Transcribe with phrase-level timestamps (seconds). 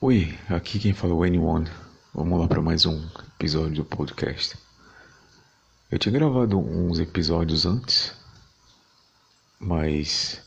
[0.00, 1.68] Oi, aqui quem fala é Anyone.
[2.14, 4.56] Vamos lá para mais um episódio do podcast.
[5.90, 8.14] Eu tinha gravado uns episódios antes,
[9.58, 10.40] mas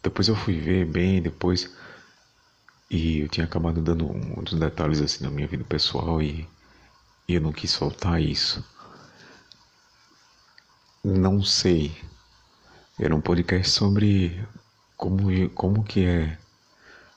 [0.00, 1.68] depois eu fui ver bem depois
[2.88, 6.48] e eu tinha acabado dando uns detalhes assim da minha vida pessoal e,
[7.26, 8.64] e eu não quis soltar isso.
[11.02, 11.92] Não sei.
[13.00, 14.46] Era um podcast sobre
[14.96, 16.38] como, como que é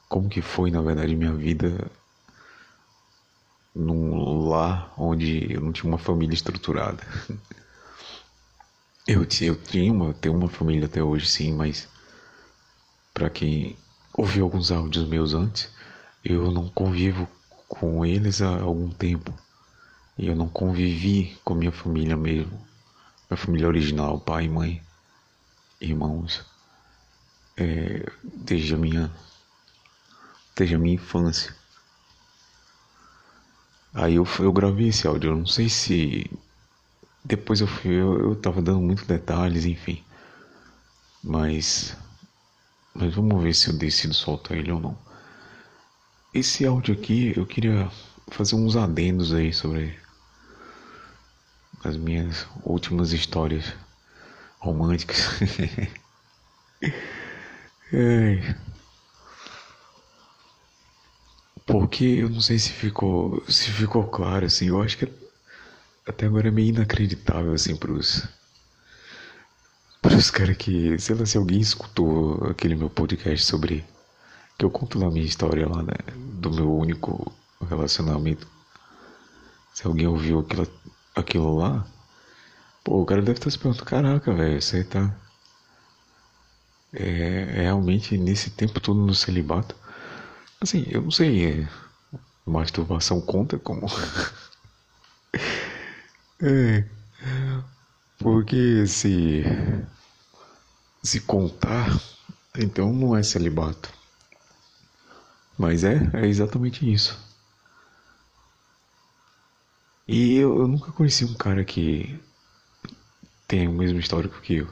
[0.10, 1.92] como que foi, na verdade, minha vida
[3.76, 7.04] num lar onde eu não tinha uma família estruturada.
[9.08, 11.88] Eu, eu tinha uma, tenho uma família até hoje, sim, mas
[13.14, 13.78] para quem
[14.14, 15.70] ouviu alguns áudios meus antes,
[16.26, 17.26] eu não convivo
[17.70, 19.34] com eles há algum tempo.
[20.18, 22.60] E eu não convivi com minha família mesmo.
[23.30, 24.82] Minha família original, pai, mãe,
[25.80, 26.44] irmãos.
[27.56, 29.12] É, desde a minha
[30.58, 31.56] desde a minha infância.
[33.94, 36.30] Aí eu, eu gravei esse áudio, eu não sei se.
[37.24, 37.92] Depois eu fui.
[37.92, 40.04] Eu, eu tava dando muitos detalhes, enfim.
[41.24, 41.96] Mas.
[42.94, 44.98] Mas vamos ver se eu decido soltar ele ou não.
[46.34, 47.90] Esse áudio aqui eu queria
[48.30, 49.98] fazer uns adendos aí sobre
[51.84, 53.74] as minhas últimas histórias
[54.60, 55.40] românticas.
[57.94, 58.56] é.
[61.68, 65.08] Porque eu não sei se ficou, se ficou claro, assim, eu acho que
[66.08, 68.26] até agora é meio inacreditável, assim, pros,
[70.02, 73.84] pros caras que, sei lá, se alguém escutou aquele meu podcast sobre,
[74.58, 77.30] que eu conto lá minha história lá, né, do meu único
[77.70, 78.48] relacionamento,
[79.74, 80.68] se alguém ouviu aquilo,
[81.14, 81.86] aquilo lá,
[82.82, 85.14] pô, o cara deve estar se perguntando, caraca, velho, você tá,
[86.94, 89.76] é, é realmente nesse tempo todo no celibato,
[90.62, 91.62] Assim, eu não sei.
[91.64, 91.68] É,
[92.46, 93.88] masturbação conta como.
[96.42, 96.86] é.
[98.20, 99.44] Porque se.
[101.04, 102.00] Se contar,
[102.56, 103.92] então não é celibato.
[105.58, 107.18] Mas é, é exatamente isso.
[110.08, 112.20] E eu, eu nunca conheci um cara que
[113.48, 114.68] tem o mesmo histórico que eu.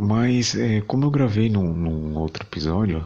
[0.00, 3.04] Mas, é, como eu gravei num, num, outro episódio,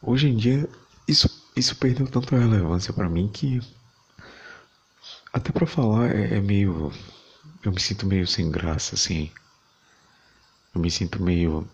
[0.00, 0.70] hoje em dia
[1.06, 3.60] isso, isso perdeu tanta relevância para mim que
[5.32, 6.92] até para falar é, é, meio.
[7.64, 9.32] Eu me sinto meio sem graça, assim.
[10.72, 11.68] Eu me sinto meio.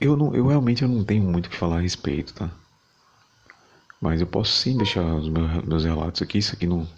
[0.00, 2.48] Eu, não, eu realmente eu não tenho muito o que falar a respeito, tá?
[4.00, 6.38] Mas eu posso sim deixar os meus, meus relatos aqui.
[6.38, 6.88] Isso aqui não,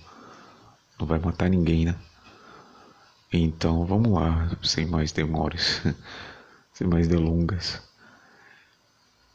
[1.01, 1.97] não vai matar ninguém, né?
[3.33, 5.81] Então vamos lá, sem mais demoras,
[6.73, 7.81] sem mais delongas.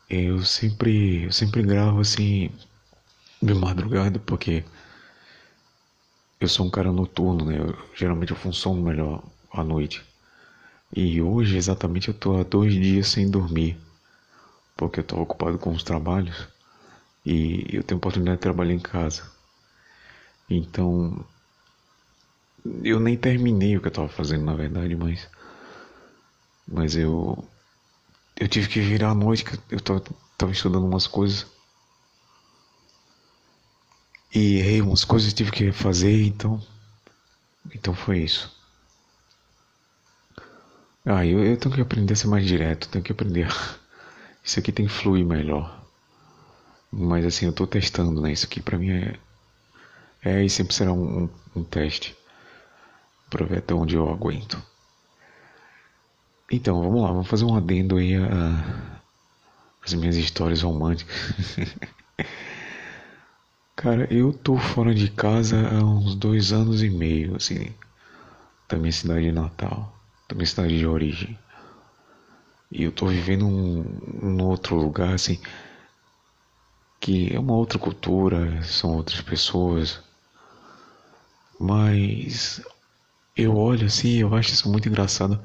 [0.09, 2.52] Eu sempre, eu sempre gravo assim
[3.41, 4.63] de madrugada porque
[6.40, 7.59] eu sou um cara noturno, né?
[7.59, 10.06] Eu, geralmente eu funciono melhor à noite.
[10.96, 13.78] E hoje exatamente eu tô há dois dias sem dormir
[14.78, 16.47] porque eu tô ocupado com os trabalhos
[17.25, 19.24] e eu tenho oportunidade de trabalhar em casa.
[20.50, 21.25] Então
[22.83, 25.28] eu nem terminei o que eu tava fazendo, na verdade, mas.
[26.67, 27.47] Mas eu.
[28.39, 30.03] Eu tive que virar à noite, eu tava,
[30.38, 31.47] tava estudando umas coisas.
[34.33, 36.61] E errei umas coisas tive que fazer, então.
[37.73, 38.55] Então foi isso.
[41.05, 43.47] Ah, eu, eu tenho que aprender a ser mais direto, tenho que aprender.
[44.44, 45.85] Isso aqui tem que fluir melhor.
[46.91, 48.31] Mas assim, eu tô testando, né?
[48.31, 49.19] Isso aqui pra mim é.
[50.23, 52.16] É e sempre será um, um, um teste
[53.29, 54.61] para ver até onde eu aguento.
[56.51, 58.13] Então, vamos lá, vamos fazer um adendo aí
[59.83, 61.15] às minhas histórias românticas.
[63.75, 67.75] Cara, eu tô fora de casa há uns dois anos e meio, assim,
[68.67, 69.93] da minha cidade de Natal,
[70.27, 71.37] da minha cidade de origem.
[72.72, 73.85] E eu tô vivendo um,
[74.23, 75.40] um outro lugar, assim,
[76.99, 79.99] que é uma outra cultura, são outras pessoas,
[81.59, 82.61] mas
[83.37, 85.41] eu olho assim eu acho isso muito engraçado,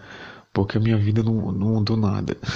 [0.52, 2.36] porque a minha vida não, não mudou nada.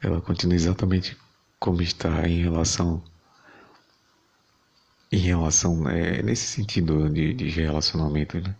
[0.00, 1.16] Ela continua exatamente
[1.60, 3.02] como está em relação.
[5.12, 5.88] Em relação.
[5.88, 8.56] É, nesse sentido de, de relacionamento, né?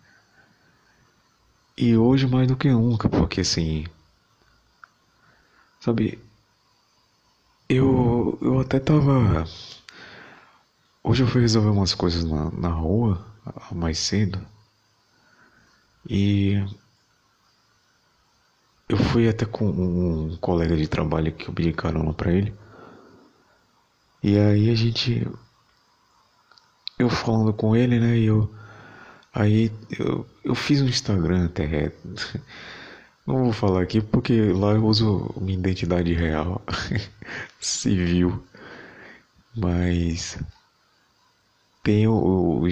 [1.77, 3.87] E hoje mais do que nunca, porque assim.
[5.81, 6.19] Sabe.
[7.69, 9.45] Eu, eu até tava.
[11.03, 13.25] Hoje eu fui resolver umas coisas na, na rua,
[13.73, 14.41] mais cedo.
[16.09, 16.63] E
[19.13, 22.55] fui até com um colega de trabalho que eu pedi carona pra ele.
[24.23, 25.27] E aí a gente.
[26.99, 28.17] Eu falando com ele, né?
[28.17, 28.53] E eu.
[29.35, 31.93] Aí eu, eu fiz um Instagram até.
[33.27, 36.61] Não vou falar aqui porque lá eu uso minha identidade real,
[37.61, 38.45] civil.
[39.55, 40.39] Mas
[41.83, 42.67] tem o, o,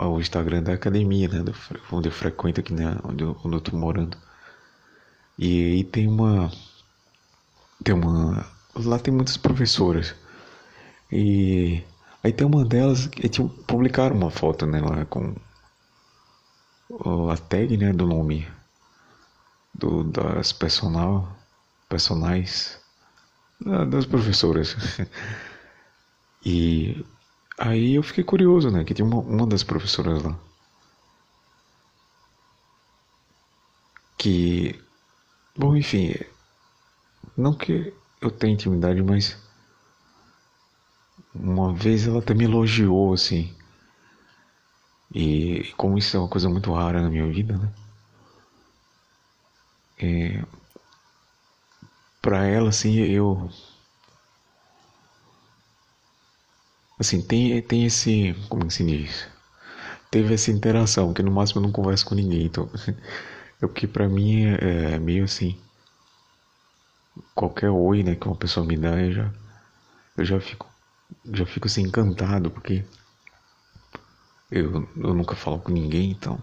[0.00, 1.44] a, o, Instagram da academia, né?
[1.92, 2.98] Onde eu frequento aqui, né?
[3.04, 4.16] Onde eu, onde eu tô morando.
[5.38, 6.50] E aí tem uma.
[7.84, 8.44] Tem uma.
[8.74, 10.14] Lá tem muitas professoras.
[11.12, 11.82] E
[12.22, 15.34] aí tem uma delas que tipo, publicaram uma foto né, lá com
[17.30, 18.46] a tag né, do nome
[19.74, 21.36] do, das personal,
[21.88, 22.78] personagens
[23.88, 24.76] das professoras.
[26.44, 27.04] e
[27.58, 28.84] aí eu fiquei curioso, né?
[28.84, 30.38] Que tinha uma, uma das professoras lá.
[34.18, 34.74] Que.
[35.56, 36.14] Bom, enfim.
[37.34, 39.34] Não que eu tenha intimidade, mas
[41.34, 43.50] uma vez ela até me elogiou assim.
[45.14, 47.70] E como isso é uma coisa muito rara na minha vida, né?
[50.00, 50.42] É,
[52.20, 53.48] para ela, assim, eu.
[56.98, 58.34] Assim, tem, tem esse.
[58.48, 59.26] Como se diz?
[60.10, 62.70] Teve essa interação, que no máximo eu não converso com ninguém, então.
[63.60, 65.58] É porque pra mim é, é meio assim.
[67.34, 69.32] Qualquer oi, né, que uma pessoa me dá, eu já.
[70.16, 70.66] Eu já fico
[71.32, 72.84] já fico assim encantado porque
[74.50, 76.38] eu, eu nunca falo com ninguém, então.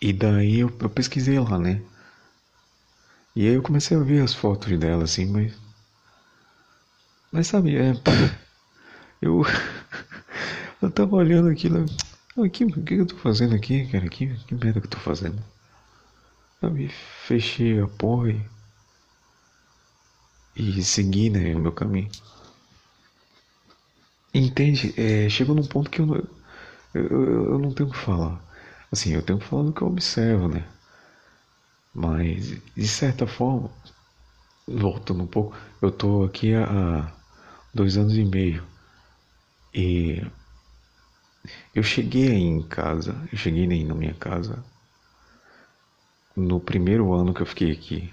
[0.00, 1.82] E daí eu, eu pesquisei lá, né?
[3.36, 5.52] E aí eu comecei a ver as fotos dela assim, mas.
[7.32, 7.92] Mas sabe, é.
[9.20, 9.42] Eu.
[10.80, 11.84] Eu tava olhando aquilo.
[12.36, 14.08] O que, que eu tô fazendo aqui, cara?
[14.08, 15.42] Que, que merda que eu tô fazendo?
[16.60, 16.88] Sabe,
[17.26, 18.50] fechei a porra e
[20.56, 22.10] e seguir né, o meu caminho.
[24.32, 24.94] Entende?
[24.96, 26.14] É, chegou num ponto que eu,
[26.94, 28.42] eu, eu, eu não tenho o que falar.
[28.92, 30.66] Assim, eu tenho que falar do que eu observo, né?
[31.92, 33.70] Mas, de certa forma,
[34.68, 37.15] voltando um pouco, eu tô aqui há
[37.76, 38.66] dois anos e meio.
[39.72, 40.20] E
[41.74, 44.64] eu cheguei aí em casa, eu cheguei aí na minha casa
[46.34, 48.12] no primeiro ano que eu fiquei aqui.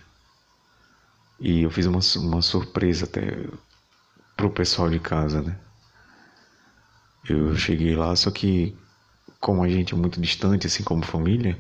[1.40, 3.22] E eu fiz uma, uma surpresa até
[4.36, 5.58] pro pessoal de casa, né?
[7.28, 8.76] Eu cheguei lá, só que
[9.40, 11.58] como a gente é muito distante, assim como família,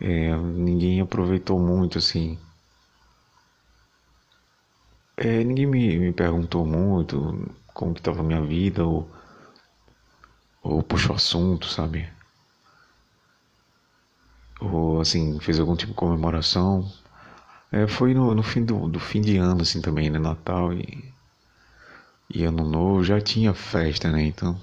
[0.00, 2.38] é, ninguém aproveitou muito, assim.
[5.24, 9.08] É, ninguém me, me perguntou muito como que estava a minha vida ou,
[10.64, 12.08] ou puxou assunto, sabe?
[14.60, 16.90] Ou assim, fez algum tipo de comemoração.
[17.70, 20.18] É, foi no, no fim do, do, fim de ano, assim, também, né?
[20.18, 21.14] Natal e,
[22.28, 24.24] e Ano Novo, já tinha festa, né?
[24.24, 24.60] Então.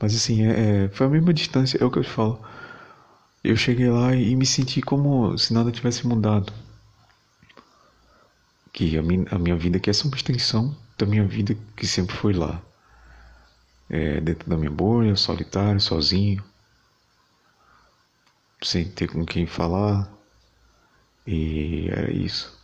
[0.00, 2.40] Mas assim, é, é, foi a mesma distância, é o que eu te falo.
[3.42, 6.52] Eu cheguei lá e, e me senti como se nada tivesse mudado.
[8.76, 11.86] Que a minha, a minha vida aqui é só uma extensão da minha vida que
[11.86, 12.62] sempre foi lá.
[13.88, 16.44] É, dentro da minha bolha, solitário, sozinho.
[18.62, 20.12] Sem ter com quem falar
[21.26, 22.54] e era isso.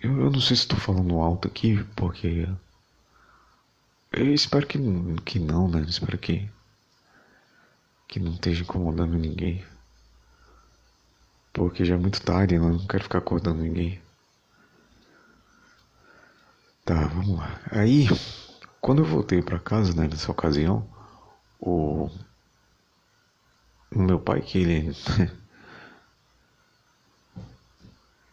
[0.00, 2.48] Eu, eu não sei se estou falando alto aqui, porque.
[4.12, 4.78] Eu espero que,
[5.24, 5.80] que não, né?
[5.88, 6.48] Espero que.
[8.06, 9.64] Que não esteja incomodando ninguém.
[11.58, 14.00] Porque já é muito tarde, eu não quero ficar acordando ninguém.
[16.84, 17.60] Tá, vamos lá.
[17.72, 18.06] Aí,
[18.80, 20.88] quando eu voltei para casa, né, nessa ocasião,
[21.58, 22.08] o,
[23.94, 24.92] o meu pai, que ele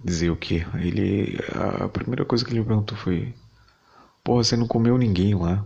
[0.04, 0.66] dizer o quê?
[0.76, 1.38] Ele.
[1.84, 3.34] A primeira coisa que ele me perguntou foi:
[4.24, 5.66] Porra, você não comeu ninguém lá?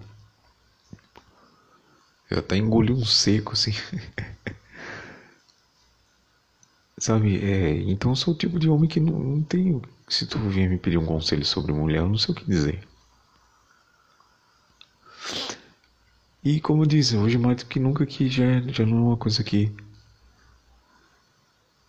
[2.29, 3.71] Eu até engoli um seco assim.
[6.99, 9.81] Sabe, é, então eu sou o tipo de homem que não, não tenho.
[10.07, 12.87] Se tu vier me pedir um conselho sobre mulher, eu não sei o que dizer.
[16.43, 19.17] E como eu disse, hoje mais do que nunca que já, já não é uma
[19.17, 19.71] coisa que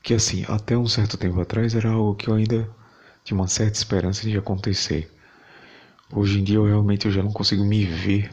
[0.03, 2.69] que assim, até um certo tempo atrás era algo que eu ainda
[3.25, 5.11] tinha uma certa esperança de acontecer.
[6.13, 8.33] Hoje em dia eu realmente eu já não consigo me ver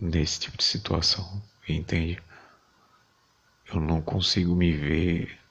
[0.00, 2.18] nesse tipo de situação, entende?
[3.72, 5.43] Eu não consigo me ver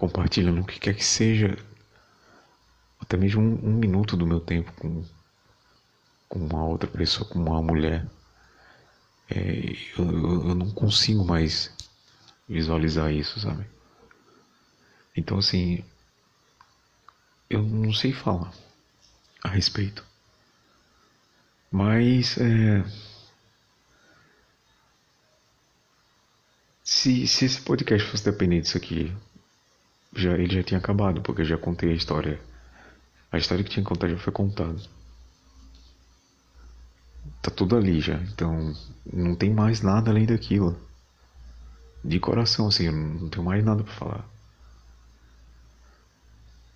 [0.00, 1.58] compartilhando o que quer que seja,
[2.98, 5.04] até mesmo um, um minuto do meu tempo com,
[6.26, 8.08] com uma outra pessoa, com uma mulher.
[9.28, 11.70] É, eu, eu, não consigo mais
[12.48, 13.66] visualizar isso, sabe?
[15.14, 15.84] Então, assim,
[17.50, 18.54] eu não sei falar
[19.44, 20.02] a respeito.
[21.70, 22.82] Mas, é,
[26.82, 29.14] se, se esse podcast fosse depender disso aqui,
[30.14, 32.40] já, ele já tinha acabado, porque eu já contei a história.
[33.30, 34.76] A história que tinha que contar já foi contada.
[37.42, 38.74] Tá tudo ali já, então
[39.10, 40.76] não tem mais nada além daquilo.
[42.04, 44.28] De coração, assim, eu não tenho mais nada para falar.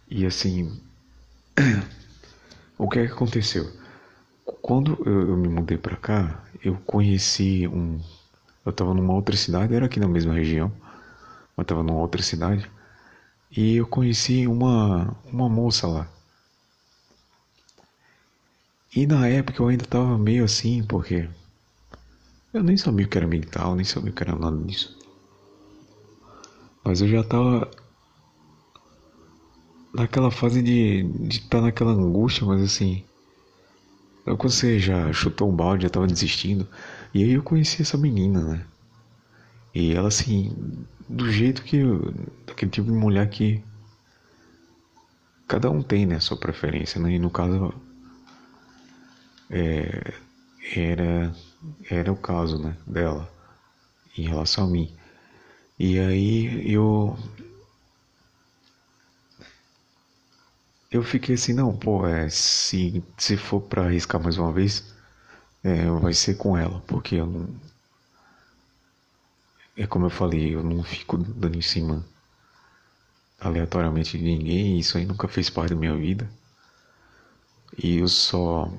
[0.09, 0.81] E assim,
[2.79, 3.71] o que é que aconteceu?
[4.45, 8.01] Quando eu, eu me mudei para cá, eu conheci um.
[8.65, 10.73] Eu tava numa outra cidade, era aqui na mesma região,
[11.57, 12.71] mas tava numa outra cidade.
[13.57, 16.09] E eu conheci uma, uma moça lá.
[18.97, 21.29] E na época eu ainda tava meio assim, porque
[22.53, 24.97] eu nem sabia o que era mental, nem sabia o que era nada disso.
[26.85, 27.71] Mas eu já tava
[29.95, 33.05] naquela fase de estar tá naquela angústia, mas assim.
[34.25, 36.69] Quando você já chutou um balde, já tava desistindo.
[37.15, 38.74] E aí eu conheci essa menina, né?
[39.75, 41.83] E ela assim, do jeito que.
[42.47, 43.63] daquele tipo de mulher que.
[45.49, 46.21] Cada um tem, né?
[46.21, 47.13] Sua preferência, né?
[47.13, 47.75] E no caso.
[49.51, 50.15] É,
[50.77, 51.35] era.
[51.91, 52.77] Era o caso, né?
[52.87, 53.31] Dela.
[54.17, 54.95] Em relação a mim.
[55.79, 57.19] E aí eu.
[60.91, 64.95] Eu fiquei assim, não, pô, é, se, se for pra arriscar mais uma vez,
[65.65, 67.49] é, vai ser com ela, porque eu não,
[69.77, 72.05] é como eu falei, eu não fico dando em cima
[73.41, 76.29] aleatoriamente de ninguém, isso aí nunca fez parte da minha vida.
[77.77, 78.71] E eu só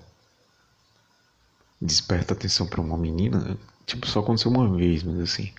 [1.81, 5.53] desperto atenção para uma menina, tipo, só aconteceu uma vez, mas assim.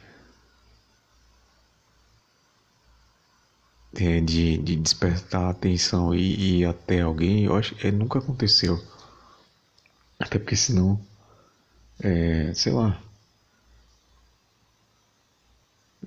[3.99, 8.83] É, de, de despertar atenção e ir até alguém, eu acho que é, nunca aconteceu.
[10.19, 11.01] Até porque senão,
[12.01, 13.01] é, sei lá,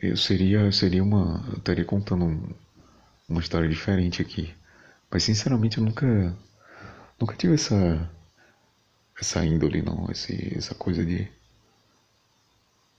[0.01, 1.44] eu seria, seria uma.
[1.51, 2.53] Eu estaria contando um,
[3.27, 4.53] uma história diferente aqui.
[5.12, 6.36] Mas sinceramente eu nunca.
[7.20, 8.10] Nunca tive essa.
[9.20, 10.10] Essa índole, não.
[10.10, 11.27] Esse, essa coisa de.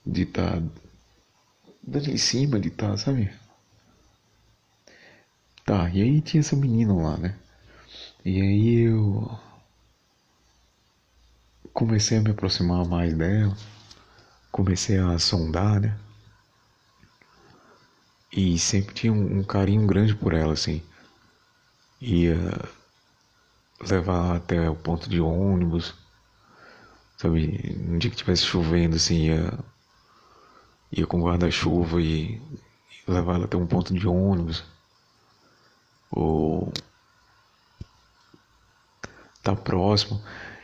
[0.05, 0.61] De estar.
[0.61, 0.63] Tá
[1.83, 3.31] dando em cima, de estar, tá, sabe?
[5.65, 7.35] Tá, e aí tinha essa menina lá, né?
[8.23, 9.39] E aí eu.
[11.73, 13.55] Comecei a me aproximar mais dela.
[14.51, 15.97] Comecei a sondar, né?
[18.31, 20.81] E sempre tinha um, um carinho grande por ela, assim.
[21.99, 22.37] Ia
[23.81, 25.93] levar até o ponto de ônibus,
[27.17, 27.75] sabe?
[27.87, 29.53] Um dia que tivesse chovendo, assim, ia,
[30.91, 34.63] ia com guarda-chuva e, e levar ela até um ponto de ônibus.
[36.11, 36.71] Ou
[39.43, 40.21] tá próximo.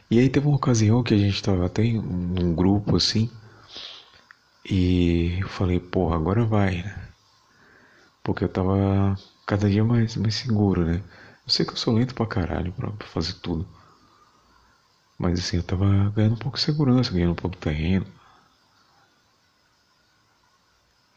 [0.09, 3.29] E aí teve uma ocasião que a gente tava até em um grupo assim.
[4.69, 7.06] E eu falei, porra, agora vai, né?
[8.27, 9.15] Porque eu tava
[9.45, 11.01] cada dia mais, mais seguro, né?
[11.45, 13.65] Eu sei que eu sou lento pra caralho pra, pra fazer tudo.
[15.17, 18.05] Mas assim, eu tava ganhando um pouco de segurança, ganhando um pouco de terreno.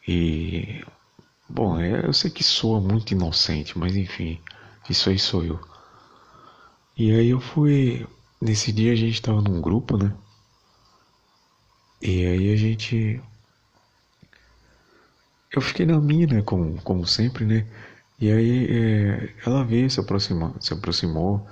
[0.07, 0.81] E.
[1.49, 4.39] Bom, é, eu sei que soa muito inocente, mas enfim,
[4.89, 5.59] isso aí sou eu.
[6.95, 8.07] E aí eu fui.
[8.41, 10.15] Nesse dia a gente tava num grupo, né?
[12.01, 13.21] E aí a gente
[15.53, 17.65] eu fiquei na minha, né, como, como sempre, né,
[18.19, 21.47] e aí é, ela veio, se aproximou, se aproximou,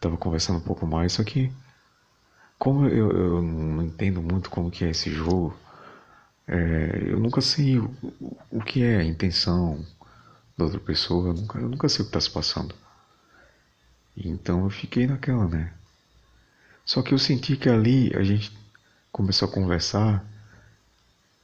[0.00, 1.52] tava conversando um pouco mais, só que
[2.58, 5.56] como eu, eu não entendo muito como que é esse jogo,
[6.46, 7.90] é, eu nunca sei o,
[8.50, 9.84] o que é a intenção
[10.58, 12.74] da outra pessoa, eu nunca, eu nunca sei o que está se passando.
[14.16, 15.72] Então eu fiquei naquela, né?
[16.84, 18.52] Só que eu senti que ali a gente
[19.12, 20.24] começou a conversar,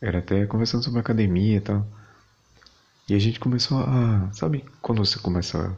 [0.01, 1.87] era até conversando sobre academia e tal.
[3.09, 4.31] E a gente começou a.
[4.33, 5.77] Sabe quando você começa a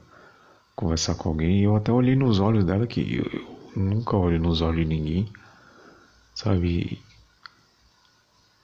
[0.75, 1.63] conversar com alguém?
[1.63, 5.33] Eu até olhei nos olhos dela, que eu, eu nunca olho nos olhos de ninguém,
[6.35, 7.03] sabe?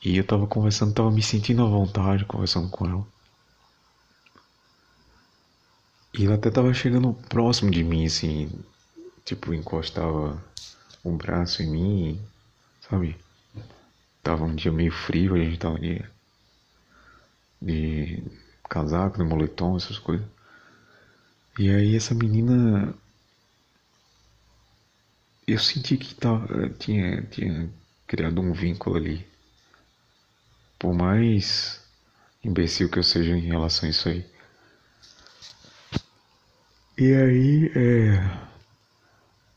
[0.04, 3.06] E eu tava conversando, tava me sentindo à vontade conversando com ela.
[6.16, 8.48] E ela até tava chegando próximo de mim, assim,
[9.24, 10.42] tipo, encostava
[11.04, 12.20] um braço em mim,
[12.80, 13.23] sabe?
[14.24, 16.02] Tava um dia meio frio, a gente tava de,
[17.60, 18.24] de
[18.68, 20.26] casaco, de moletom, essas coisas.
[21.58, 22.94] E aí essa menina.
[25.46, 27.70] Eu senti que tava, tinha, tinha
[28.06, 29.26] criado um vínculo ali.
[30.78, 31.84] Por mais
[32.42, 34.24] imbecil que eu seja em relação a isso aí.
[36.96, 38.40] E aí, é...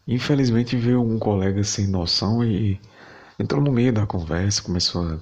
[0.06, 2.82] infelizmente veio um colega sem noção e
[3.40, 5.20] entrou no meio da conversa, começou a.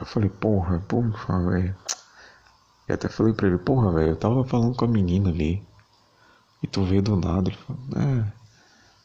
[0.00, 1.76] Eu falei, porra, porra, velho.
[2.88, 5.62] E até falei pra ele, porra, velho, eu tava falando com a menina ali.
[6.62, 7.50] E tu veio do nada.
[7.50, 8.32] Ele falou, é,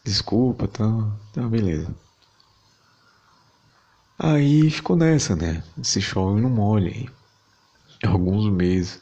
[0.03, 0.85] desculpa, tá,
[1.33, 1.93] tá, beleza.
[4.17, 5.63] Aí ficou nessa, né?
[5.81, 6.91] Se chove não molha.
[6.91, 7.09] Aí,
[8.03, 9.01] alguns meses.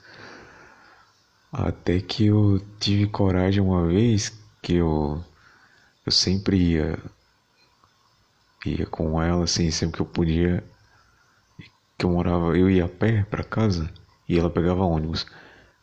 [1.51, 4.31] Até que eu tive coragem uma vez
[4.61, 5.23] que eu,
[6.05, 6.99] eu sempre ia,
[8.75, 10.63] ia com ela, assim, sempre que eu podia,
[11.97, 13.91] que eu morava, eu ia a pé para casa
[14.27, 15.25] e ela pegava ônibus.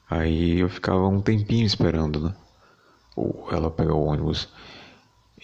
[0.09, 2.37] Aí eu ficava um tempinho esperando, né?
[3.17, 4.49] Ou ela pegava o ônibus.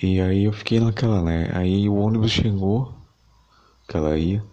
[0.03, 1.51] E aí eu fiquei naquela, né?
[1.55, 2.95] Aí o ônibus chegou,
[3.89, 4.45] que ela ia,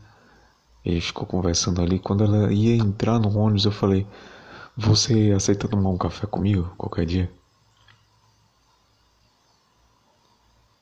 [0.86, 2.00] e ficou conversando ali.
[2.00, 4.08] Quando ela ia entrar no ônibus, eu falei.
[4.76, 7.32] Você aceita tomar um café comigo qualquer dia?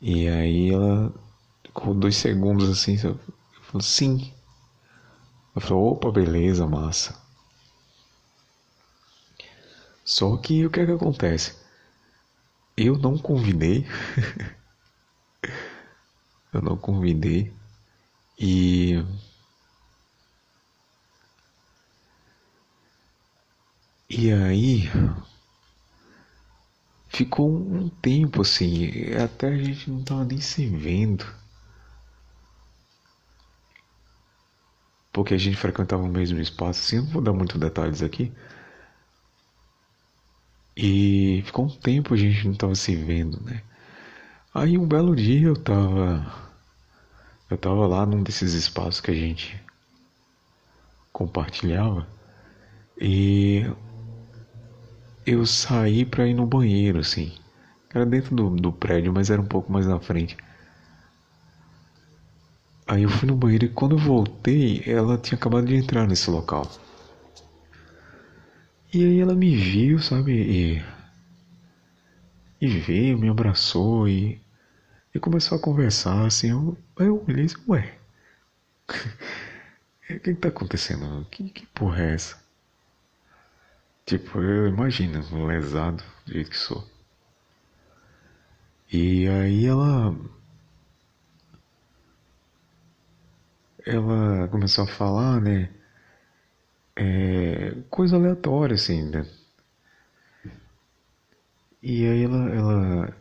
[0.01, 1.13] E aí ela
[1.75, 3.19] ficou dois segundos assim, eu
[3.63, 4.33] falei, sim.
[5.53, 7.21] Eu falei, opa, beleza, massa.
[10.05, 11.53] Só que o que é que acontece?
[12.77, 13.85] Eu não convidei.
[16.53, 17.53] eu não convidei.
[18.39, 19.03] E
[24.09, 24.83] E aí
[27.09, 28.87] ficou um tempo assim,
[29.21, 31.25] até a gente não tava nem se vendo.
[35.15, 38.33] Porque a gente frequentava o mesmo espaço, assim, não vou dar muitos detalhes aqui.
[40.75, 43.63] E ficou um tempo a gente não tava se vendo, né?
[44.53, 46.25] Aí um belo dia eu tava.
[47.49, 49.57] Eu tava lá num desses espaços que a gente
[51.13, 52.05] compartilhava.
[52.99, 53.65] E
[55.25, 57.31] eu saí para ir no banheiro, assim.
[57.93, 60.35] Era dentro do, do prédio, mas era um pouco mais na frente.
[62.87, 66.29] Aí eu fui no banheiro e quando eu voltei, ela tinha acabado de entrar nesse
[66.29, 66.69] local.
[68.93, 70.31] E aí ela me viu, sabe?
[70.31, 70.83] E,
[72.61, 74.39] e veio, me abraçou e,
[75.13, 76.51] e começou a conversar, assim.
[76.51, 77.97] Eu, eu olhei assim, ué.
[80.07, 81.25] O que, que tá acontecendo?
[81.31, 82.37] Que, que porra é essa?
[84.05, 86.87] Tipo, eu imagino, lesado do jeito que sou.
[88.91, 90.15] E aí ela.
[93.85, 95.69] Ela começou a falar, né?
[96.97, 99.25] É, coisa aleatória, assim, né?
[101.81, 103.17] E aí ela, ela,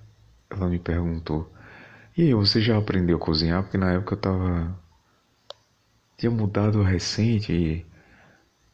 [0.51, 1.53] ela me perguntou:
[2.17, 3.63] E aí, você já aprendeu a cozinhar?
[3.65, 4.79] Porque na época eu tava.
[6.17, 7.87] Tinha mudado recente e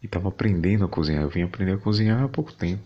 [0.02, 1.22] e estava aprendendo a cozinhar.
[1.22, 2.82] Eu vim aprender a cozinhar há pouco tempo.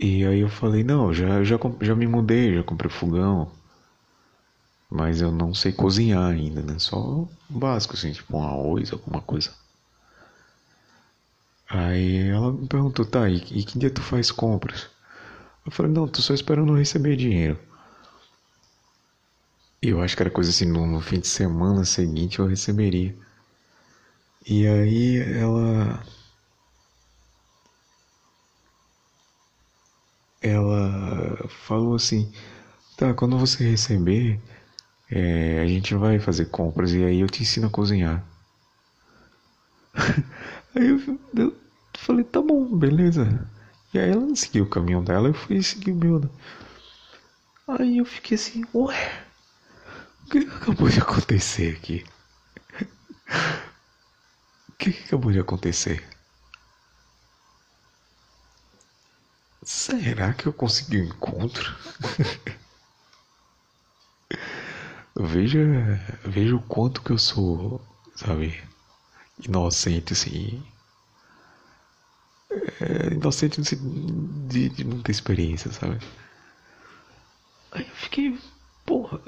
[0.00, 3.50] E aí eu falei, não, já, já, já me mudei, já comprei fogão.
[4.90, 6.78] Mas eu não sei cozinhar ainda, né?
[6.78, 9.50] Só o básico, assim, tipo um arroz, alguma coisa.
[11.70, 14.90] Aí ela me perguntou, tá, e, e que dia tu faz compras?
[15.66, 17.58] Eu falei, não, tô só esperando receber dinheiro.
[19.82, 23.12] E eu acho que era coisa assim, no, no fim de semana seguinte eu receberia.
[24.46, 26.02] E aí ela.
[30.40, 32.32] Ela falou assim:
[32.96, 34.40] tá, quando você receber,
[35.10, 38.24] é, a gente vai fazer compras e aí eu te ensino a cozinhar.
[40.74, 41.56] aí eu, eu,
[41.96, 43.48] falei: tá bom, beleza.
[43.92, 46.20] E aí ela seguiu o caminho dela, eu fui seguir o meu.
[46.20, 46.28] Né?
[47.68, 49.26] Aí eu fiquei assim: ué,
[50.24, 52.04] o que acabou de acontecer aqui?
[54.68, 56.08] O que, acabou de acontecer?
[59.64, 61.76] Será que eu consegui um encontro?
[65.18, 65.60] veja,
[66.24, 67.80] veja o quanto que eu sou,
[68.16, 68.54] sabe,
[69.46, 70.62] inocente, assim.
[72.80, 75.98] É, inocente de, de experiência, sabe?
[77.72, 78.38] Aí eu fiquei,
[78.84, 79.20] porra,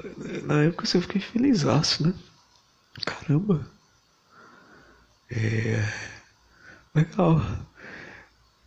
[0.43, 2.13] na época assim, eu fiquei felizaço, né?
[3.05, 3.65] Caramba.
[5.29, 5.81] É.
[6.95, 7.41] Legal.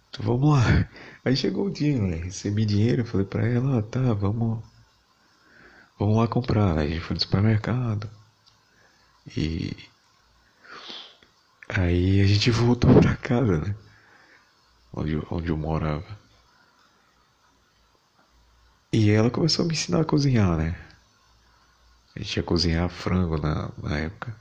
[0.09, 0.89] Então, vamos lá.
[1.25, 2.17] Aí chegou o dia, né?
[2.17, 4.63] Recebi dinheiro, falei pra ela, ah, tá, vamos.
[5.99, 6.79] Vamos lá comprar.
[6.79, 8.11] Aí a gente foi no supermercado.
[9.37, 9.77] E.
[11.69, 13.75] Aí a gente voltou pra casa, né?
[14.93, 16.05] Onde, onde eu morava.
[18.93, 20.77] E ela começou a me ensinar a cozinhar, né?
[22.15, 24.35] A gente ia cozinhar frango na, na época.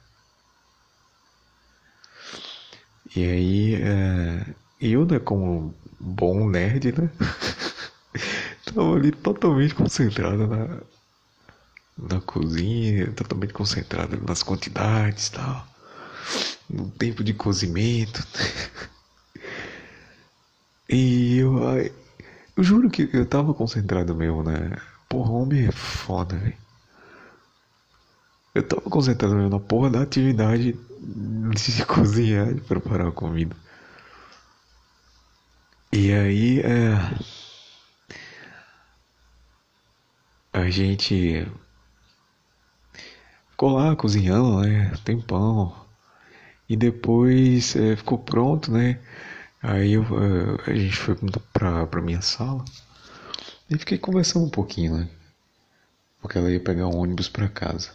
[3.15, 7.09] E aí, é, eu, né, como bom nerd, né?
[8.65, 10.81] Tava ali totalmente concentrado na,
[11.97, 15.67] na cozinha, totalmente concentrado nas quantidades tal,
[16.69, 18.25] no tempo de cozimento.
[20.89, 21.58] E eu,
[22.56, 24.77] eu juro que eu tava concentrado mesmo, né?
[25.10, 26.58] Porra, homem é foda, velho.
[28.53, 33.56] Eu tava concentrado mesmo na porra da atividade de cozinhar, de preparar a comida.
[35.91, 36.93] E aí, é.
[40.51, 41.47] A gente
[43.63, 44.91] ficou lá cozinhando, né?
[45.06, 45.73] Tempão.
[46.67, 48.99] E depois é, ficou pronto, né?
[49.62, 51.15] Aí eu, é, a gente foi
[51.54, 52.65] pra, pra minha sala
[53.69, 55.10] e fiquei conversando um pouquinho, né?
[56.21, 57.91] Porque ela ia pegar um ônibus pra casa.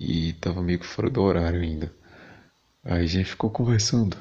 [0.00, 1.92] E tava meio que fora do horário ainda.
[2.82, 4.16] Aí a gente ficou conversando.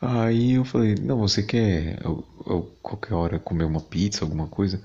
[0.00, 4.82] Aí eu falei, não, você quer eu, eu, qualquer hora comer uma pizza, alguma coisa?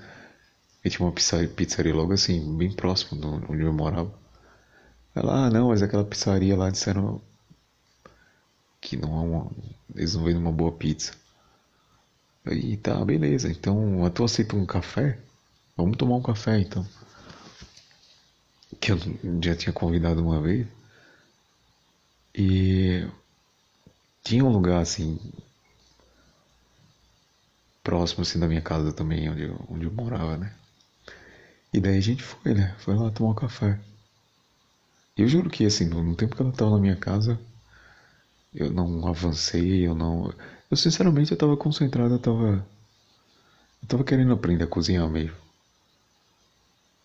[0.84, 4.14] E tinha uma pizzaria, logo assim, bem próximo de onde eu morava.
[5.16, 7.22] Ela, ah, não, mas aquela pizzaria lá disseram
[8.82, 9.52] que não é uma,
[9.96, 11.14] eles não vendem uma boa pizza.
[12.46, 15.18] Aí tá, beleza, então tu aceita um café?
[15.78, 16.86] Vamos tomar um café então.
[18.82, 18.98] Que eu
[19.42, 20.68] já tinha convidado uma vez.
[22.36, 23.08] E
[24.24, 25.20] tinha um lugar assim
[27.84, 30.54] próximo assim da minha casa também, onde eu, onde eu morava, né?
[31.74, 32.76] E daí a gente foi, né?
[32.80, 33.80] Foi lá tomar um café.
[35.18, 37.40] Eu juro que assim, no tempo que ela tava na minha casa,
[38.54, 40.34] eu não avancei, eu não.
[40.70, 42.66] Eu sinceramente eu tava concentrado, eu tava.
[43.82, 45.36] Eu tava querendo aprender a cozinhar mesmo.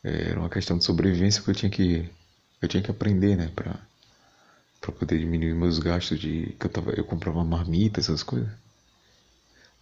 [0.03, 2.11] Era uma questão de sobrevivência que eu tinha que.
[2.61, 3.49] Eu tinha que aprender, né?
[3.55, 3.79] Pra
[4.81, 8.51] para poder diminuir meus gastos de que eu tava eu comprava marmita essas coisas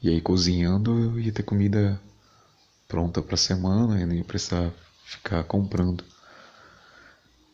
[0.03, 2.01] e aí cozinhando eu ia ter comida
[2.89, 4.73] pronta para semana e não ia precisar
[5.05, 6.05] ficar comprando.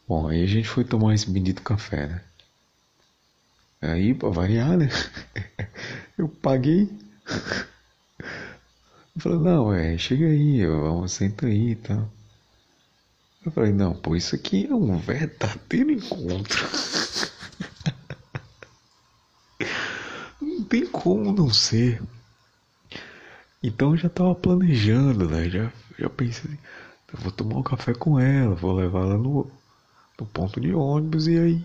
[0.07, 2.23] Bom aí a gente foi tomar esse bendito café né?
[3.81, 4.89] Aí para variar né?
[6.17, 6.89] Eu paguei.
[9.15, 12.11] Eu falei não é chega aí vamos senta aí e tal.
[13.45, 16.65] Eu falei, não, pô, isso aqui é um verdadeiro encontro.
[20.73, 22.01] tem como não ser.
[23.63, 25.49] Então eu já estava planejando, né?
[25.49, 26.59] Já, já pensei,
[27.13, 29.51] eu vou tomar um café com ela, vou levar ela no,
[30.19, 31.65] no ponto de ônibus e aí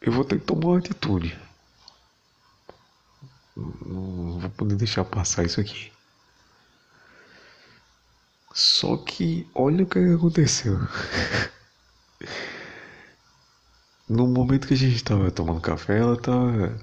[0.00, 1.38] eu vou ter que tomar uma atitude.
[3.56, 5.92] Não, vou poder deixar passar isso aqui.
[8.52, 10.76] Só que olha o que aconteceu.
[14.08, 16.76] no momento que a gente tava tomando café, ela tava.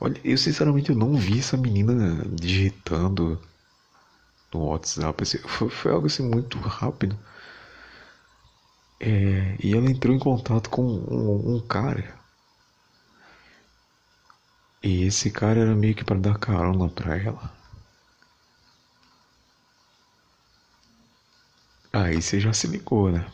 [0.00, 3.38] Olha, eu sinceramente eu não vi essa menina digitando
[4.52, 5.22] no WhatsApp.
[5.22, 7.16] Assim, foi, foi, algo assim muito rápido.
[9.00, 12.20] É, e ela entrou em contato com um, um cara.
[14.82, 17.52] E esse cara era meio que para dar carona pra ela.
[21.92, 23.26] Aí você já se ligou, né?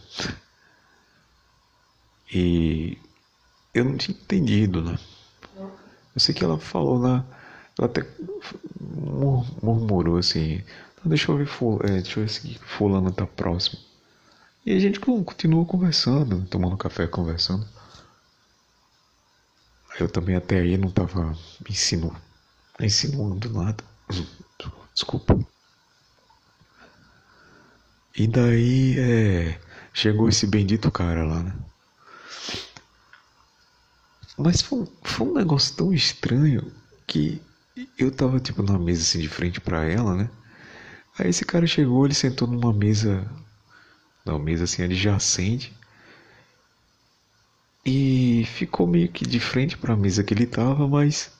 [2.35, 2.99] E
[3.75, 4.99] eu não tinha entendido, né?
[6.15, 7.25] Eu sei que ela falou na.
[7.79, 8.07] Ela até
[9.63, 10.63] murmurou assim.
[11.05, 11.49] Deixa eu ver,
[11.85, 13.81] é, deixa eu ver se fulano tá próximo.
[14.65, 17.67] E a gente continuou conversando, tomando café conversando.
[19.99, 21.37] Eu também até aí não tava
[21.69, 22.17] ensinando,
[22.81, 23.83] insinuando nada.
[24.95, 25.39] Desculpa.
[28.17, 29.61] E daí é,
[29.93, 31.55] chegou esse bendito cara lá, né?
[34.43, 36.73] Mas foi, foi um negócio tão estranho
[37.07, 37.41] que
[37.99, 40.31] eu tava tipo numa mesa assim de frente para ela, né?
[41.19, 43.27] Aí esse cara chegou, ele sentou numa mesa,
[44.25, 45.73] numa mesa assim adjacente
[47.85, 51.33] e ficou meio que de frente para a mesa que ele tava, mas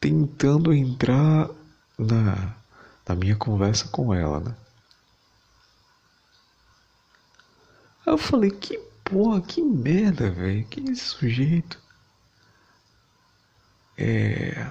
[0.00, 1.50] tentando entrar
[1.98, 2.54] na,
[3.08, 4.56] na minha conversa com ela, né?
[8.06, 10.64] Aí eu falei, que porra, que merda, velho.
[10.66, 11.78] Que sujeito?
[14.00, 14.70] É...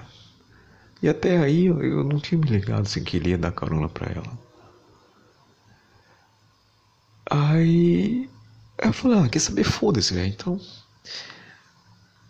[1.02, 4.38] E até aí eu, não tinha me ligado que ele ia dar carona pra ela.
[7.30, 8.28] Aí
[8.78, 9.64] eu falei, ah, quer saber?
[9.64, 10.28] Foda-se, velho.
[10.28, 10.60] Então.